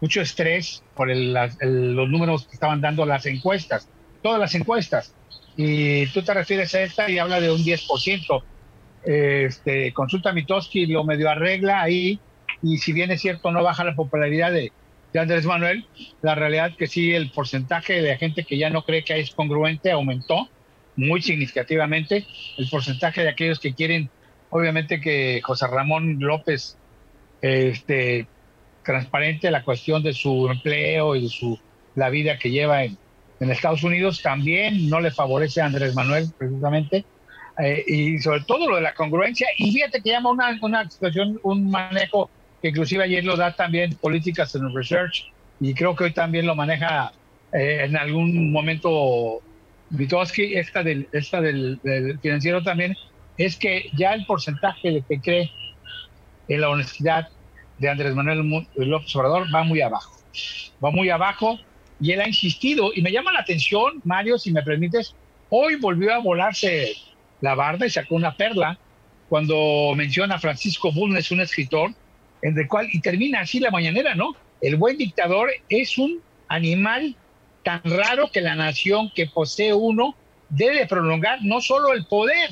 [0.05, 3.89] mucho estrés por los números que estaban dando las encuestas,
[4.23, 5.15] todas las encuestas.
[5.57, 8.43] Y tú te refieres a esta y habla de un 10%.
[9.03, 12.21] Este, consulta Mitoski lo medio arregla ahí
[12.63, 14.73] y si bien es cierto no baja la popularidad de,
[15.15, 15.87] de Andrés Manuel,
[16.21, 19.91] la realidad que sí el porcentaje de gente que ya no cree que es congruente
[19.91, 20.51] aumentó
[20.97, 22.27] muy significativamente,
[22.59, 24.11] el porcentaje de aquellos que quieren,
[24.51, 26.77] obviamente que José Ramón López
[27.41, 28.27] este,
[28.85, 31.59] transparente la cuestión de su empleo y de su
[31.95, 32.99] la vida que lleva en,
[33.41, 37.05] en Estados Unidos también no le favorece a Andrés Manuel precisamente
[37.63, 39.47] eh, y sobre todo lo de la congruencia.
[39.59, 42.31] Y fíjate que llama una, una situación un manejo
[42.61, 45.31] que inclusive ayer lo da también políticas en research
[45.61, 47.13] y creo que hoy también lo maneja
[47.53, 49.41] eh, en algún momento
[49.91, 52.97] Vitowski esta del esta del, del financiero también
[53.37, 55.51] es que ya el porcentaje de que cree
[56.49, 57.29] en la honestidad
[57.79, 60.17] de Andrés Manuel López Obrador va muy abajo.
[60.85, 61.59] Va muy abajo
[62.01, 65.15] y él ha insistido y me llama la atención, Mario, si me permites,
[65.51, 66.95] hoy volvió a volarse
[67.41, 68.79] la barda y sacó una perla
[69.29, 71.91] cuando menciona a Francisco Bulnes, un escritor,
[72.43, 74.37] en el cual, y termina así la mañanera, ¿no?
[74.61, 77.17] El buen dictador es un animal
[77.63, 80.15] tan raro que la nación que posee uno
[80.51, 82.51] debe prolongar no solo el poder,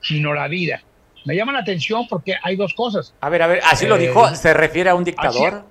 [0.00, 0.82] sino la vida.
[1.24, 3.14] Me llama la atención porque hay dos cosas.
[3.20, 5.64] A ver, a ver, así lo dijo, eh, ¿se refiere a un dictador?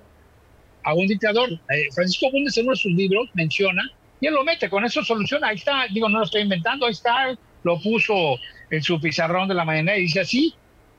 [0.84, 1.52] a un dictador.
[1.52, 3.90] Eh, Francisco Bundes en uno de sus libros menciona,
[4.20, 6.92] y él lo mete, con eso soluciona, ahí está, digo, no lo estoy inventando, ahí
[6.92, 8.38] está, lo puso
[8.70, 10.54] en su pizarrón de la mañana y dice así,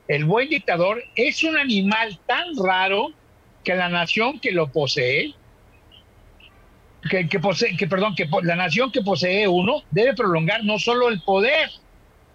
[0.07, 3.11] el buen dictador es un animal tan raro
[3.63, 5.33] que la nación que lo posee,
[7.09, 11.09] que, que posee, que perdón, que la nación que posee uno debe prolongar no solo
[11.09, 11.69] el poder,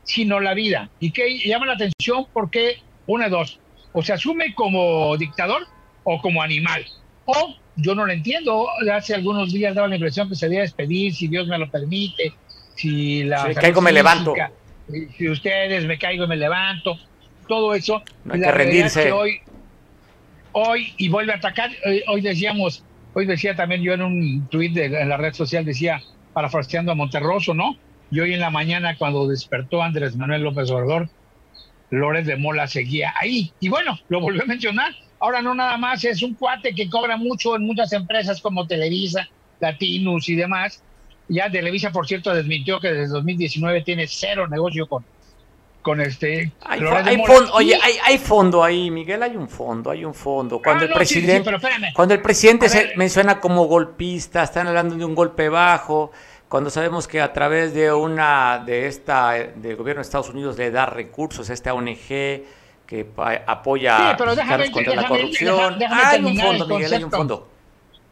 [0.09, 0.89] sino la vida.
[1.01, 3.61] Y que llama la atención porque, una de dos,
[3.93, 5.67] o se asume como dictador
[6.03, 6.85] o como animal.
[7.27, 11.15] O yo no lo entiendo, hace algunos días daba la impresión que se debía despedir,
[11.15, 12.33] si Dios me lo permite,
[12.75, 13.49] si la...
[13.49, 14.35] Si caigo me levanto.
[15.19, 16.99] Si ustedes me caigo y me levanto,
[17.47, 18.03] todo eso.
[18.25, 19.13] No hay que rendirse.
[19.13, 19.41] hoy,
[20.53, 21.71] hoy, y vuelve a atacar,
[22.07, 22.83] hoy, decíamos,
[23.13, 26.01] hoy decía también yo en un tuit de, en la red social, decía,
[26.33, 27.77] parafraseando a Monterroso, ¿no?
[28.11, 31.09] Y hoy en la mañana, cuando despertó Andrés Manuel López Obrador,
[31.91, 33.53] Lórez de Mola seguía ahí.
[33.61, 34.95] Y bueno, lo volvió a mencionar.
[35.21, 39.29] Ahora no nada más es un cuate que cobra mucho en muchas empresas como Televisa,
[39.61, 40.83] Latinus y demás.
[41.29, 45.05] Ya Televisa, por cierto, desmintió que desde 2019 tiene cero negocio con,
[45.83, 46.53] con este.
[46.63, 50.63] Hay, hay fondo, oye, hay, hay, fondo ahí, Miguel, hay un fondo, hay un fondo.
[50.63, 54.95] Cuando ah, el presidente, sí, sí, cuando el presidente se menciona como golpista, están hablando
[54.97, 56.13] de un golpe bajo
[56.49, 60.71] cuando sabemos que a través de una de esta del gobierno de Estados Unidos le
[60.71, 62.09] da recursos a esta ONG
[62.87, 63.07] que
[63.47, 65.79] apoya sí, contra la corrupción.
[65.91, 67.49] hay un fondo, Miguel, hay un fondo.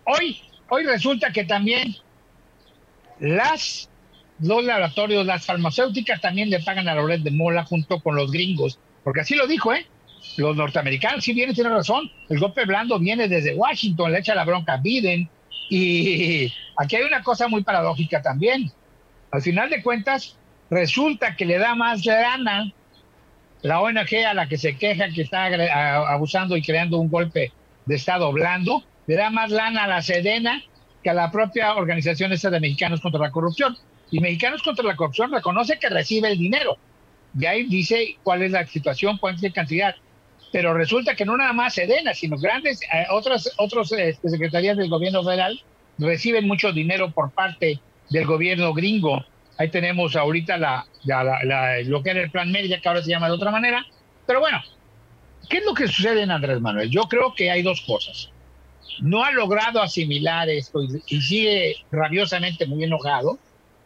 [0.05, 1.97] Hoy, hoy resulta que también
[3.21, 3.89] las
[4.41, 8.31] los laboratorios, las farmacéuticas también le pagan a la red de Mola junto con los
[8.31, 9.87] gringos, porque así lo dijo, ¿eh?
[10.37, 14.45] Los norteamericanos, sí viene, tiene razón, el golpe blando viene desde Washington, le echa la
[14.45, 15.29] bronca a Biden,
[15.69, 18.71] y aquí hay una cosa muy paradójica también.
[19.31, 20.37] Al final de cuentas,
[20.71, 22.73] resulta que le da más lana
[23.63, 25.47] la ONG a la que se queja que está
[26.13, 27.53] abusando y creando un golpe
[27.85, 30.63] de Estado blando, le da más lana a la Sedena
[31.03, 33.77] que a la propia organización esta de Mexicanos contra la Corrupción.
[34.11, 36.77] Y Mexicanos contra la Corrupción reconoce que recibe el dinero.
[37.39, 39.95] Y ahí dice cuál es la situación, cuál es la cantidad.
[40.53, 44.89] Pero resulta que no nada más Sedena, sino grandes, eh, otras otros este, secretarías del
[44.89, 45.61] gobierno federal
[45.99, 47.81] reciben mucho dinero por parte
[48.11, 49.25] del gobierno gringo.
[49.59, 50.87] Ahí tenemos ahorita la,
[51.85, 53.85] lo que era el plan media, que ahora se llama de otra manera.
[54.27, 54.63] Pero bueno,
[55.49, 56.91] ¿qué es lo que sucede en Andrés Manuel?
[56.91, 58.31] Yo creo que hay dos cosas.
[59.01, 63.39] No ha logrado asimilar esto y, y sigue rabiosamente muy enojado,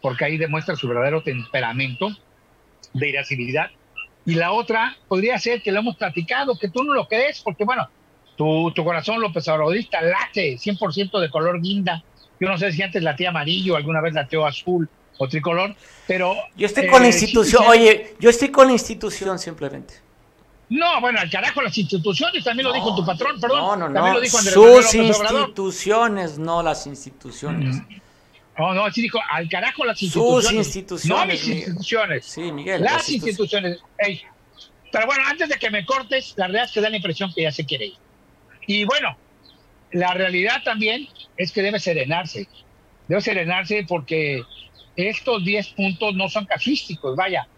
[0.03, 2.09] porque ahí demuestra su verdadero temperamento
[2.95, 3.71] de irascibilidad.
[4.31, 7.64] Y la otra podría ser que lo hemos platicado, que tú no lo crees, porque
[7.64, 7.89] bueno,
[8.37, 12.05] tu, tu corazón López Obradorista late 100% de color guinda.
[12.39, 15.74] Yo no sé si antes latía amarillo, alguna vez lateó azul o tricolor,
[16.07, 16.37] pero...
[16.57, 19.95] Yo estoy con la eh, institución, oye, yo estoy con la institución simplemente.
[20.68, 23.59] No, bueno, al carajo las instituciones, también lo dijo tu patrón, perdón.
[23.59, 24.12] No, no, no.
[24.12, 27.78] Lo dijo Sus instituciones, no las instituciones.
[27.78, 28.01] Mm.
[28.61, 30.45] No, no, así dijo, al carajo las instituciones.
[30.45, 31.19] Sus instituciones.
[31.19, 32.27] No mis instituciones.
[32.27, 32.83] Sí, Miguel.
[32.83, 33.79] Las, instituciones.
[34.93, 37.43] Pero bueno, antes de que me cortes, la realidad es que da la impresión que
[37.43, 37.95] ya se quiere ir.
[38.67, 39.17] Y bueno,
[39.93, 41.09] la realidad también
[41.39, 42.49] es que debe serenarse.
[43.09, 44.43] Debe serenarse porque
[44.95, 47.49] estos 10 puntos no son casuísticos, vaya.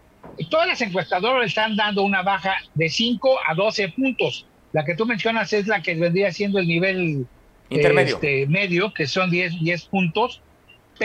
[0.49, 4.45] Todas las encuestadoras están dando una baja de 5 a 12 puntos.
[4.71, 7.27] La que tú mencionas es la que vendría siendo el nivel
[7.69, 10.41] intermedio, este, medio, que son 10, 10 puntos.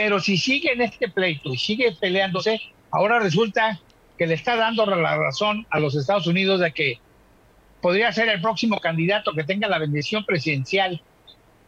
[0.01, 3.77] Pero si sigue en este pleito y sigue peleándose, ahora resulta
[4.17, 6.99] que le está dando la razón a los Estados Unidos de que
[7.81, 11.01] podría ser el próximo candidato que tenga la bendición presidencial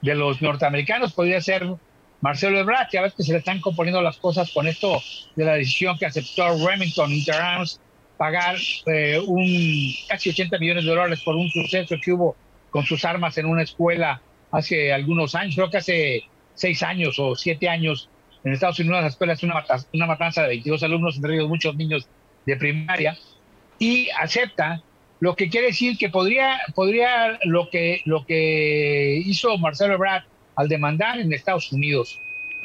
[0.01, 1.67] de los norteamericanos, podría ser
[2.21, 5.01] Marcelo Ebrard, ya ves que se le están componiendo las cosas con esto
[5.35, 7.81] de la decisión que aceptó Remington Interarms
[8.15, 8.55] pagar
[8.85, 12.37] eh, un casi 80 millones de dólares por un suceso que hubo
[12.69, 14.21] con sus armas en una escuela
[14.51, 16.23] hace algunos años, creo que hace
[16.53, 18.07] seis años o siete años
[18.43, 21.47] en Estados Unidos, la escuela es una, matanza, una matanza de 22 alumnos, entre ellos
[21.47, 22.07] muchos niños
[22.45, 23.17] de primaria,
[23.77, 24.81] y acepta
[25.19, 30.23] lo que quiere decir que podría, podría lo que lo que hizo Marcelo Ebrard
[30.55, 32.19] al demandar en Estados Unidos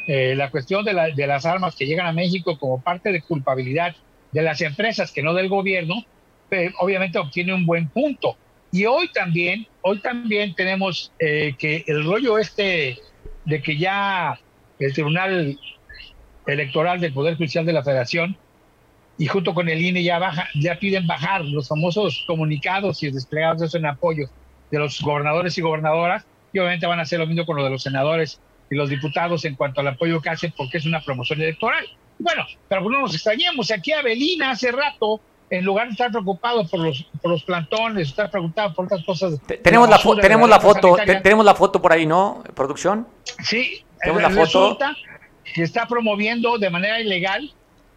[0.07, 3.22] eh, la cuestión de, la, de, las armas que llegan a México como parte de
[3.22, 3.95] culpabilidad
[4.33, 6.05] de las empresas que no del gobierno,
[6.51, 8.37] eh, obviamente obtiene un buen punto.
[8.70, 12.99] Y hoy también, hoy también tenemos eh, que el rollo este
[13.45, 14.39] de que ya
[14.79, 15.59] el Tribunal
[16.47, 18.37] Electoral del Poder Judicial de la Federación
[19.18, 23.74] y junto con el INE ya baja, ya piden bajar los famosos comunicados y desplegados
[23.74, 24.29] en apoyo
[24.70, 27.70] de los gobernadores y gobernadoras, y obviamente van a hacer lo mismo con lo de
[27.70, 31.41] los senadores y los diputados en cuanto al apoyo que hacen porque es una promoción
[31.41, 31.87] electoral.
[32.18, 36.81] Bueno, pero no nos extrañemos, aquí Avelina hace rato, en lugar de estar preocupado por
[36.81, 39.39] los, por los plantones, estar preocupado por otras cosas.
[39.62, 42.43] Tenemos la, tenemos la, foto, tenemos la foto por ahí, ¿no?
[42.55, 43.07] Producción.
[43.45, 44.78] Sí, tenemos la foto.
[45.55, 47.53] que está promoviendo de manera ilegal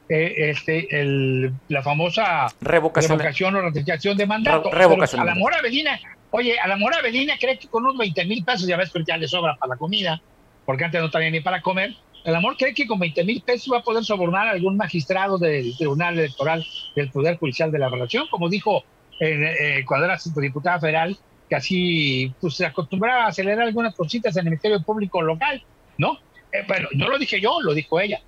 [0.08, 4.72] eh, este, el, la famosa revocación, o ratificación de mandato.
[4.72, 5.22] revocación.
[5.22, 6.00] a la Mora Avelina,
[6.32, 9.04] oye, a la Mora Avelina cree que con unos 20 mil pesos, ya ves que
[9.06, 10.20] ya le sobra para la comida,
[10.66, 11.96] porque antes no tenía ni para comer.
[12.24, 15.38] El amor cree que con 20 mil pesos va a poder sobornar a algún magistrado
[15.38, 18.84] del Tribunal Electoral del Poder Judicial de la Relación, como dijo
[19.20, 24.42] eh, cuando era diputada federal, que así pues, se acostumbraba a acelerar algunas cositas en
[24.42, 25.64] el Ministerio Público local,
[26.00, 26.18] ¿no?
[26.52, 28.20] Eh, bueno, no lo dije yo, lo dijo ella.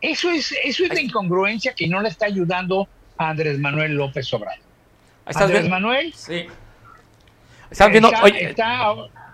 [0.00, 4.32] Eso es, eso es la incongruencia que no le está ayudando a Andrés Manuel López
[4.34, 4.64] Obrador.
[5.26, 6.12] Andrés Manuel.
[6.14, 6.46] Sí.
[7.70, 8.10] Están viendo.
[8.22, 8.54] oye,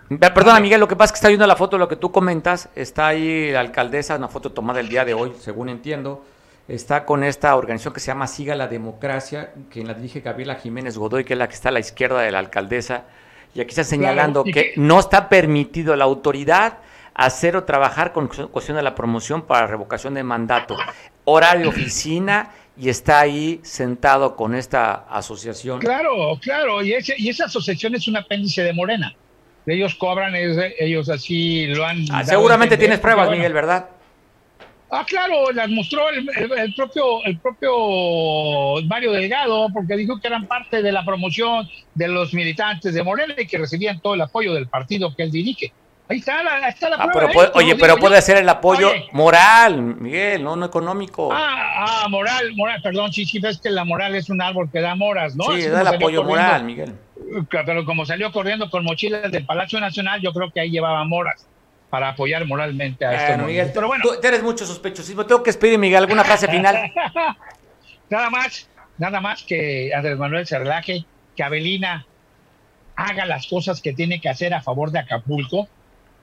[0.08, 2.68] Perdona, Miguel, lo que pasa es que está viendo la foto lo que tú comentas.
[2.74, 6.24] Está ahí la alcaldesa, una foto tomada el día de hoy, según entiendo.
[6.68, 10.98] Está con esta organización que se llama Siga la Democracia, que la dirige Gabriela Jiménez
[10.98, 13.04] Godoy, que es la que está a la izquierda de la alcaldesa.
[13.54, 16.78] Y aquí está señalando que no está permitido la autoridad
[17.16, 20.76] hacer o trabajar con cuestión de la promoción para revocación de mandato,
[21.24, 25.80] horario oficina y está ahí sentado con esta asociación.
[25.80, 29.14] Claro, claro, y, y esa asociación es un apéndice de Morena.
[29.66, 32.04] Ellos cobran, ellos, así lo han...
[32.12, 33.88] Ah, seguramente tienes pruebas, Miguel, ¿verdad?
[34.90, 40.82] Ah, claro, las mostró el, propio el propio Mario Delgado, porque dijo que eran parte
[40.82, 44.68] de la promoción de los militantes de Morena y que recibían todo el apoyo del
[44.68, 45.72] partido que él dirige.
[46.08, 47.50] Ahí está la, está la ah, prueba.
[47.54, 51.32] oye, pero puede ser el apoyo moral, Miguel, no, no económico.
[51.32, 54.80] Ah, ah, moral, moral, perdón, sí, sí, ves que la moral es un árbol que
[54.80, 55.44] da moras, ¿no?
[55.56, 56.94] Sí, da el apoyo moral, Miguel.
[57.50, 61.44] Pero como salió corriendo con mochilas del Palacio Nacional, yo creo que ahí llevaba moras
[61.90, 64.04] para apoyar moralmente a este Miguel, Pero bueno.
[64.04, 65.26] Tú eres mucho sospechosismo.
[65.26, 66.92] Tengo que despedir, Miguel, alguna frase final.
[68.10, 71.04] nada más, nada más que Andrés Manuel se relaje,
[71.34, 72.06] que Avelina
[72.94, 75.68] haga las cosas que tiene que hacer a favor de Acapulco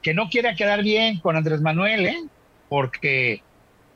[0.04, 2.24] que no quiera quedar bien con Andrés Manuel, ¿eh?
[2.70, 3.41] porque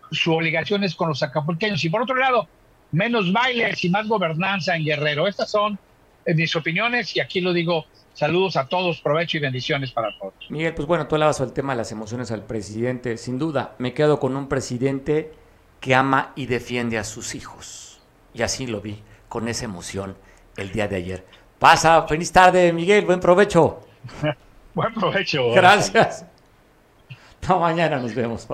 [0.09, 1.83] su obligación es con los acapulqueños.
[1.83, 2.47] Y por otro lado,
[2.91, 5.27] menos bailes y más gobernanza en Guerrero.
[5.27, 5.77] Estas son
[6.25, 7.85] eh, mis opiniones y aquí lo digo.
[8.13, 10.33] Saludos a todos, provecho y bendiciones para todos.
[10.49, 13.15] Miguel, pues bueno, tú hablabas el tema de las emociones al presidente.
[13.17, 15.33] Sin duda, me quedo con un presidente
[15.79, 17.99] que ama y defiende a sus hijos.
[18.33, 20.17] Y así lo vi, con esa emoción
[20.55, 21.25] el día de ayer.
[21.59, 23.81] Pasa, feliz tarde, Miguel, buen provecho.
[24.77, 25.51] Buen provecho.
[25.55, 26.23] Gracias.
[27.49, 28.47] No, mañana nos vemos.